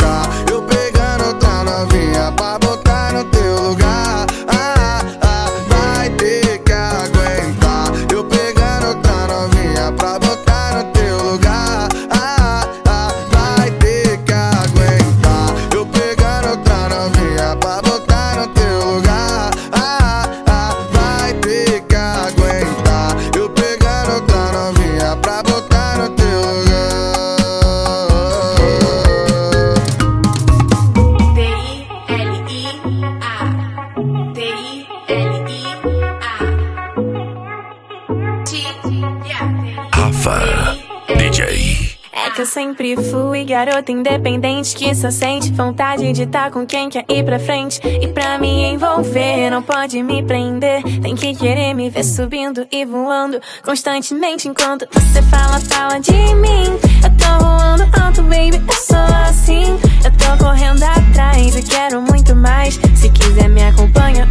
fui 42.97 43.45
garota 43.45 43.93
independente 43.93 44.75
que 44.75 44.95
só 44.95 45.11
sente 45.11 45.53
vontade 45.53 46.13
de 46.13 46.23
estar 46.23 46.51
com 46.51 46.67
quem 46.67 46.89
quer 46.89 47.05
ir 47.09 47.25
pra 47.25 47.39
frente. 47.39 47.81
E 47.85 48.09
pra 48.09 48.39
me 48.39 48.65
envolver, 48.65 49.51
não 49.51 49.63
pode 49.63 50.03
me 50.03 50.23
prender. 50.23 50.83
Tem 51.01 51.15
que 51.15 51.35
querer 51.35 51.75
me 51.75 51.91
ver 51.91 52.05
subindo 52.05 52.67
e 52.71 52.85
voando 52.85 53.41
constantemente 53.65 54.49
enquanto 54.49 54.87
você 54.93 55.23
fala, 55.23 55.61
fala 55.61 55.99
de 55.99 56.13
mim. 56.13 56.65
Eu 57.03 57.11
tô 57.17 57.45
voando 57.45 57.83
alto, 58.03 58.23
baby, 58.23 58.57
eu 58.57 58.75
sou 58.75 59.17
assim. 59.29 59.79
Eu 60.05 60.11
tô 60.13 60.45
correndo 60.45 60.83
atrás 60.83 61.57
e 61.57 61.63
quero 61.63 62.03
muito 62.03 62.35
mais. 62.35 62.79
Se 62.95 63.09
quiser, 63.11 63.49
me 63.49 63.63
acompanha 63.63 64.27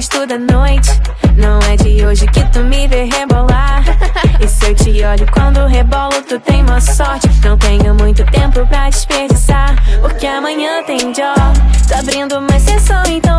gosto 0.00 0.26
da 0.26 0.38
noite. 0.38 0.88
Não 1.36 1.58
é 1.70 1.76
de 1.76 2.06
hoje 2.06 2.26
que 2.28 2.42
tu 2.46 2.60
me 2.60 2.88
vê 2.88 3.04
rebolar. 3.04 3.84
e 4.40 4.48
se 4.48 4.64
eu 4.64 4.74
te 4.74 5.04
olho 5.04 5.26
quando 5.30 5.66
rebolo, 5.66 6.22
tu 6.26 6.40
tem 6.40 6.62
uma 6.62 6.80
sorte. 6.80 7.28
Não 7.44 7.58
tenho 7.58 7.94
muito 7.94 8.24
tempo 8.32 8.66
pra 8.66 8.88
desperdiçar. 8.88 9.76
Porque 10.00 10.26
amanhã 10.26 10.82
tem 10.84 11.12
job. 11.12 11.38
Tô 11.86 11.94
abrindo 11.96 12.38
uma 12.38 12.58
sessão, 12.58 13.02
então 13.08 13.29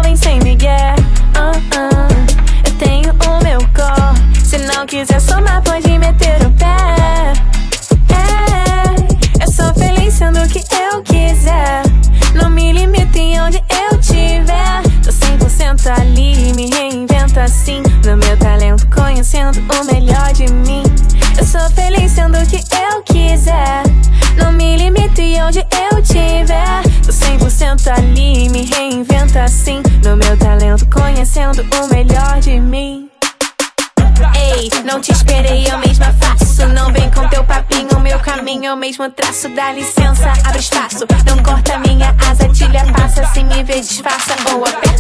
mesmo 39.02 39.12
traço. 39.12 39.50
Dá 39.50 39.72
licença, 39.72 40.32
abre 40.46 40.60
espaço. 40.60 41.06
Não 41.26 41.42
corta 41.44 41.80
minha 41.80 42.16
asa, 42.30 42.48
tilha 42.50 42.86
passa. 42.94 43.26
Se 43.34 43.44
me 43.44 43.64
vê, 43.64 43.80
disfarça 43.80 44.36
ou 44.54 44.64
aperta. 44.64 44.91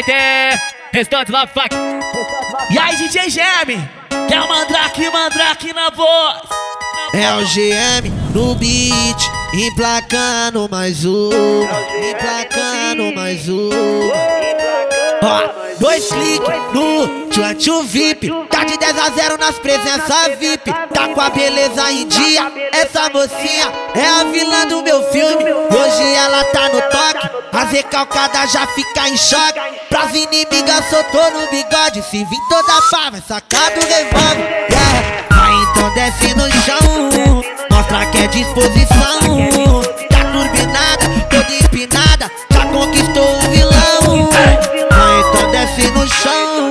Diretamente, 0.00 0.62
restante 0.92 1.30
Love 1.30 1.52
Fuck. 1.52 1.76
E 2.70 2.78
aí, 2.78 2.96
DJ 2.96 3.28
Gem, 3.28 3.88
que 4.28 4.34
é 4.34 4.40
o 4.40 4.48
Mandrake, 4.48 5.10
Mandrake 5.10 5.72
na 5.74 5.90
voz. 5.90 6.40
É 7.12 7.34
o 7.34 7.44
GM 7.44 8.08
no 8.34 8.54
beat, 8.54 9.20
emplacando 9.52 10.68
mais 10.70 11.04
um, 11.04 11.64
emplacando 12.10 13.12
mais 13.14 13.48
um. 13.48 13.68
Ó, 15.22 15.69
dois 15.80 16.06
cliques 16.08 16.74
no 16.74 17.30
Tchutchu 17.30 17.82
VIP, 17.84 18.30
tá 18.50 18.64
de 18.64 18.76
10 18.76 18.98
a 18.98 19.10
0 19.10 19.38
nas 19.38 19.58
presenças 19.58 20.38
VIP, 20.38 20.70
tá 20.92 21.08
com 21.08 21.20
a 21.20 21.30
beleza 21.30 21.90
em 21.90 22.06
dia. 22.06 22.52
Essa 22.72 23.08
mocinha 23.08 23.72
é 23.94 24.06
a 24.06 24.24
vilã 24.24 24.66
do 24.68 24.82
meu 24.82 25.02
filme. 25.10 25.42
Hoje 25.42 26.14
ela 26.14 26.44
tá 26.44 26.68
no 26.68 26.82
toque, 26.82 27.30
as 27.52 27.70
recalcadas 27.70 28.52
já 28.52 28.66
fica 28.68 29.08
em 29.08 29.16
choque. 29.16 29.60
Pras 29.88 30.14
inimigas 30.14 30.84
soltou 30.90 31.30
no 31.32 31.50
bigode, 31.50 32.02
se 32.02 32.24
vir 32.24 32.40
toda 32.48 32.82
pá, 32.90 33.10
vai 33.10 33.22
sacar 33.26 33.70
do 33.70 33.80
revólver. 33.80 34.66
Yeah. 34.70 35.24
Vai 35.30 35.54
então 35.62 35.94
desce 35.94 36.34
no 36.34 36.52
chão, 36.62 37.42
mostra 37.70 38.06
que 38.06 38.18
é 38.18 38.26
disposição. 38.28 39.90
Tá 40.10 40.24
turbinada, 40.30 41.26
toda 41.30 41.54
empinada, 41.54 42.30
já 42.52 42.66
conquistou 42.66 43.36
o 43.36 43.40
vilão. 43.50 44.30
Chão, 46.10 46.68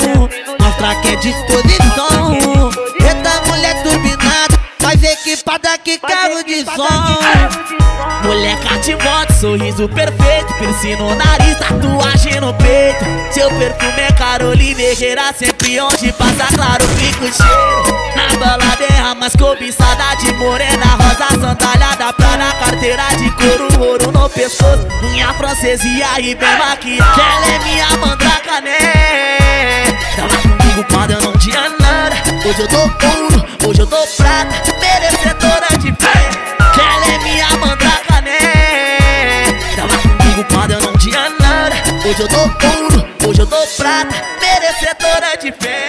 mostra 0.59 0.95
que 1.01 1.07
é 1.09 1.15
disposição. 1.15 2.48
Equipada 5.29 5.77
que 5.77 5.99
carro 5.99 6.43
de 6.43 6.65
som. 6.65 6.87
Moleca 8.23 8.79
de 8.79 8.95
moto, 8.95 9.31
sorriso 9.39 9.87
perfeito 9.89 10.51
Piercing 10.55 10.95
no 10.95 11.13
nariz, 11.13 11.55
tatuagem 11.59 12.41
no 12.41 12.51
peito. 12.55 13.05
Seu 13.31 13.47
perfume 13.49 14.01
é 14.01 14.11
Caroline 14.13 14.81
Herrera 14.81 15.31
Sempre 15.31 15.79
onde 15.81 16.11
passa, 16.13 16.47
claro, 16.55 16.83
fica 16.97 17.25
o 17.25 17.31
cheiro. 17.31 18.09
Na 18.15 18.39
balada 18.39 18.83
é 18.83 18.99
a 19.01 19.13
mais 19.13 19.35
cobiçada 19.35 20.15
de 20.15 20.33
morena 20.33 20.97
Rosa 20.97 21.29
sandália 21.39 22.13
pra 22.13 22.37
na 22.37 22.51
carteira 22.53 23.03
de 23.15 23.29
couro 23.29 23.87
Ouro 23.87 24.11
no 24.11 24.27
pescoço, 24.31 24.87
unha 25.03 25.31
francesa 25.35 25.87
e 25.87 26.01
aí 26.01 26.33
bem 26.33 26.57
maquiada 26.57 27.21
Ela 27.21 27.55
é 27.55 27.59
minha 27.59 27.97
mandraca, 27.97 28.61
né? 28.61 29.85
Tava 30.15 30.41
comigo 30.41 30.68
comigo 30.69 30.85
quando 30.91 31.11
eu 31.11 31.21
não 31.21 31.33
tinha 31.33 31.69
nada. 31.79 32.15
Hoje 32.45 32.61
eu 32.61 32.67
tô 32.67 32.81
ouro, 32.81 33.45
hoje 33.67 33.81
eu 33.81 33.87
tô 33.87 34.07
prata. 34.17 34.55
Merecedora 34.79 35.67
de 35.79 35.91
pé 35.93 36.29
Que 36.73 36.79
ela 36.79 37.07
é 37.07 37.17
minha 37.19 37.49
mandraga, 37.57 38.21
né? 38.21 39.59
Tava 39.75 39.97
comigo 39.97 40.45
quando 40.51 40.71
eu 40.71 40.81
não 40.81 40.93
tinha 40.97 41.29
nada. 41.39 41.75
Hoje 42.05 42.21
eu 42.21 42.27
tô 42.27 42.41
ouro, 42.41 43.09
hoje 43.27 43.41
eu 43.41 43.47
tô 43.47 43.67
prata. 43.77 44.15
Merecedora 44.41 45.37
de 45.41 45.51
pé 45.51 45.88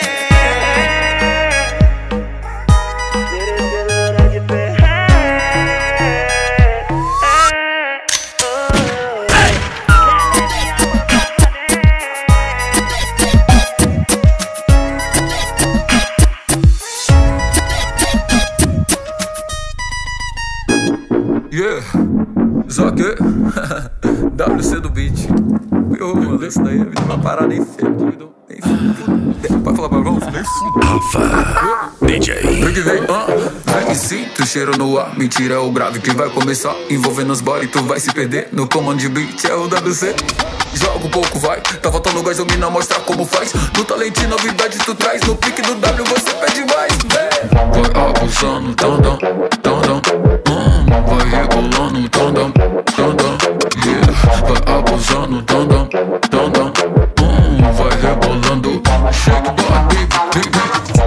daí 27.31 27.31
é 27.31 27.31
uma 27.31 27.37
parada 27.37 27.55
enfim, 27.55 27.93
doido. 27.93 28.31
Pode 29.63 29.77
falar 29.77 29.89
palavrão? 29.89 30.19
Rafa, 30.83 31.93
DJ. 32.03 32.35
Vem 32.35 32.73
que 32.73 32.81
vem, 32.81 33.03
ah, 33.09 33.27
vem 33.85 33.95
sinto 33.95 34.43
o 34.43 34.47
cheiro 34.47 34.77
no 34.77 34.99
ar. 34.99 35.17
Mentira, 35.17 35.55
é 35.55 35.59
o 35.59 35.71
grave 35.71 36.01
que 36.01 36.11
vai 36.13 36.29
começar. 36.31 36.75
Envolvendo 36.89 37.33
os 37.33 37.41
body, 37.41 37.69
tu 37.69 37.83
vai 37.85 38.01
se 38.01 38.13
perder. 38.13 38.49
No 38.53 38.69
comando 38.69 38.99
de 38.99 39.09
beat 39.09 39.45
é 39.45 39.55
o 39.55 39.65
WC. 39.67 40.15
Joga 40.75 41.07
um 41.07 41.11
pouco, 41.11 41.39
vai. 41.39 41.61
Tá 41.61 41.91
faltando 41.91 42.23
gás, 42.23 42.39
domina, 42.39 42.69
mostra 42.71 42.99
como 43.01 43.25
faz. 43.25 43.53
No 43.77 43.85
talento 43.85 44.21
e 44.23 44.27
novidade 44.27 44.79
tu 44.79 44.95
traz. 44.95 45.23
No 45.23 45.37
pique 45.37 45.63
do 45.63 45.75
W 45.77 46.05
você 46.05 46.35
pede 46.35 46.65
mais. 46.67 46.93
Vem. 47.11 47.31
Vai 47.93 48.09
abusando, 48.09 48.75
tandão, 48.75 49.19
tandão. 49.63 50.03
Hum, 50.49 50.87
vai 51.07 51.29
rebolando, 51.29 52.09
tandão, 52.09 52.53
tandão. 52.97 53.39
Yeah. 53.87 54.13
Vai 54.47 54.77
abusando, 54.79 55.43
tandão, 55.43 55.89
tandão. 56.31 56.41
Hum, 56.41 56.53
vai 56.53 56.60
rebolando. 58.31 58.81
Shake 59.13 59.51
body, 59.57 60.07
baby. 60.33 60.51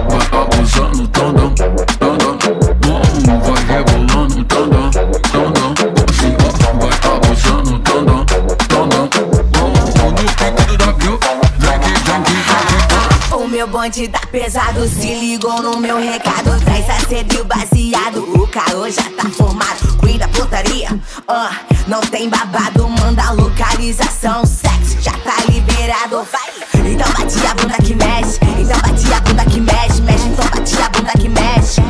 Vai 0.08 0.40
abusando, 0.40 1.08
tandão, 1.08 1.54
tandão. 1.98 2.38
Hum, 2.84 3.40
vai 3.40 3.64
rebolando, 3.64 4.44
tandão, 4.44 4.90
tandão. 5.32 5.74
Assim, 6.10 6.36
vai 6.80 7.16
abusando, 7.16 7.78
tandão, 7.80 8.24
tandão. 8.68 9.08
Hum, 9.56 9.72
no 9.98 10.12
pique 10.14 10.66
do 10.66 10.76
W. 10.76 11.18
Vem 11.58 11.80
que, 11.80 11.88
vem 11.88 12.22
que, 12.22 12.32
vem 12.32 13.28
que. 13.28 13.34
O 13.34 13.48
meu 13.48 13.66
bonde 13.66 14.08
tá 14.08 14.20
pesado, 14.30 14.86
se 14.88 15.14
ligou 15.14 15.62
no 15.62 15.78
meu 15.78 15.98
recado. 15.98 16.60
Traz 16.64 16.88
acedo 16.90 17.34
e 17.34 17.44
baseado, 17.44 18.18
o 18.34 18.46
caô 18.48 18.88
já 18.90 19.02
tá 19.02 19.28
formado. 19.30 19.96
Cuida 19.98 20.28
putaria, 20.28 20.88
ó, 21.26 21.48
não 21.86 22.00
tem 22.00 22.28
babado. 22.28 22.88
Manda 22.88 23.32
localização, 23.32 24.44
sexo 24.44 25.00
já 25.00 25.12
tá 25.12 25.34
liberado. 25.48 26.26
Vai, 26.30 26.53
então 26.84 27.06
bate 27.12 27.46
a 27.46 27.54
bunda 27.54 27.74
que 27.82 27.94
mexe. 27.94 28.38
Então 28.58 28.78
bate 28.80 29.12
a 29.12 29.20
bunda 29.20 29.44
que 29.44 29.60
mexe, 29.60 30.02
mexe. 30.02 30.28
Então 30.28 30.44
bate 30.46 30.82
a 30.82 30.88
bunda 30.90 31.12
que 31.18 31.28
mexe. 31.28 31.82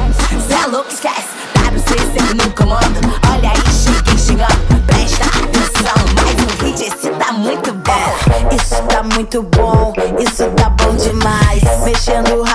Cê 0.47 0.55
é 0.55 0.67
louco, 0.67 0.91
esquece. 0.91 1.29
WC 1.55 1.99
sempre 2.13 2.35
no 2.35 2.51
comando. 2.55 3.01
Olha 3.31 3.51
aí, 3.51 3.63
cheguei 3.73 4.19
chegando. 4.19 4.85
Presta 4.87 5.25
atenção, 5.25 5.95
mais 6.17 6.37
um 6.41 6.65
hit, 6.65 6.83
esse 6.83 7.11
tá 7.11 7.33
muito 7.33 7.73
bom. 7.73 8.55
Isso 8.55 8.83
tá 8.89 9.03
muito 9.03 9.43
bom, 9.43 9.93
isso 10.19 10.45
tá 10.51 10.71
bom 10.71 10.97
demais. 10.97 11.63
Mexendo 11.85 12.35
o 12.37 12.43
rabetão, 12.43 12.54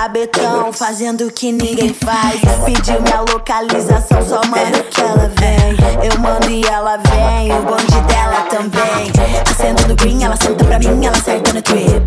fazendo 0.90 1.28
o 1.28 1.32
que 1.32 1.52
ninguém 1.52 1.94
faz. 1.94 2.42
Pediu 2.66 3.00
minha 3.02 3.22
localização, 3.22 4.28
só 4.28 4.42
manda 4.48 4.82
que 4.90 5.00
ela 5.00 5.32
vem. 5.38 6.10
Eu 6.12 6.20
mando 6.20 6.50
e 6.50 6.66
ela 6.66 6.98
vem, 6.98 7.52
o 7.52 7.62
bonde 7.62 8.02
dela 8.08 8.42
também. 8.50 9.12
Acendo 9.48 9.88
no 9.88 9.96
green, 9.96 10.24
ela 10.24 10.36
senta 10.36 10.66
pra 10.66 10.80
mim, 10.80 11.06
ela 11.06 11.16
acerta 11.16 11.54
no 11.54 11.62
trip. 11.62 12.02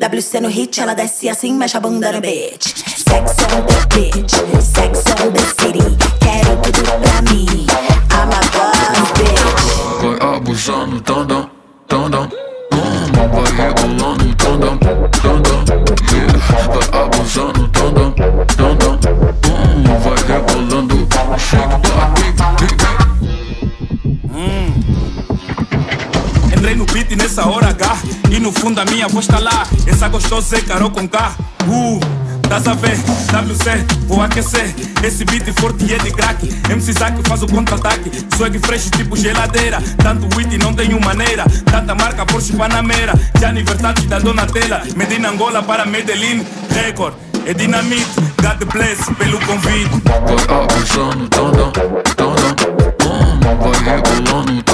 WC 0.00 0.40
no 0.40 0.48
hit, 0.48 0.80
ela 0.80 0.92
desce 0.92 1.28
assim, 1.28 1.54
mexe 1.54 1.76
a 1.76 1.80
bunda 1.80 2.10
no 2.10 2.20
beat. 2.20 2.64
Sex 2.64 3.36
on 3.44 3.62
the 3.66 3.86
beach, 3.94 4.34
sex 4.60 5.04
on 5.22 5.30
the 5.30 5.40
city. 5.62 5.78
Quero 6.18 6.56
tudo 6.62 6.82
pra 6.82 7.22
mim. 7.30 7.66
I'm 8.10 8.26
a 8.26 8.40
boss 8.50 9.12
bitch. 9.18 10.18
Vai 10.18 10.36
abusando, 10.36 11.00
tandão. 11.00 11.48
Hum, 12.72 13.06
vai 13.32 13.66
rebolando, 13.68 14.34
tandão, 14.34 14.78
tandão. 15.22 15.60
Yeah. 16.12 16.40
Vai 16.90 17.02
abusando, 17.02 17.69
Nessa 27.16 27.46
hora 27.48 27.68
H 27.68 27.98
E 28.30 28.38
no 28.40 28.52
fundo 28.52 28.80
a 28.80 28.84
minha 28.84 29.08
voz 29.08 29.26
tá 29.26 29.38
lá. 29.38 29.66
Essa 29.86 30.08
gostosa 30.08 30.56
é 30.56 30.60
Carol 30.60 30.90
com 30.90 31.08
K. 31.08 31.34
Uh, 31.66 32.00
Tás 32.50 32.66
a 32.66 32.74
ver, 32.74 32.98
WC, 33.30 33.86
vou 34.08 34.20
aquecer. 34.20 34.74
Esse 35.04 35.24
beat 35.24 35.48
forte 35.60 35.94
é 35.94 35.98
de 35.98 36.10
crack. 36.10 36.48
MC 36.68 36.92
Zack 36.92 37.16
faz 37.28 37.44
o 37.44 37.46
contra-ataque. 37.46 38.10
Swag 38.36 38.58
fresh 38.58 38.90
tipo 38.90 39.16
geladeira. 39.16 39.80
Tanto 39.98 40.26
wit 40.36 40.58
não 40.58 40.74
tenho 40.74 41.00
maneira. 41.00 41.44
Tanta 41.70 41.94
marca 41.94 42.26
Porsche 42.26 42.52
Panamera 42.54 43.12
Gianni 43.38 43.62
Versace 43.62 44.08
da 44.08 44.18
Donatella 44.18 44.82
Medina 44.96 45.30
Angola 45.30 45.62
para 45.62 45.86
Medellín. 45.86 46.44
Record, 46.70 47.14
é 47.46 47.54
dinamite. 47.54 48.10
God 48.42 48.64
bless 48.72 49.04
pelo 49.14 49.38
convite. 49.46 50.02
Vai 50.04 51.28
tandão. 51.28 51.72
Hum, 53.06 53.38
vai 53.60 53.78
rebolando, 53.84 54.64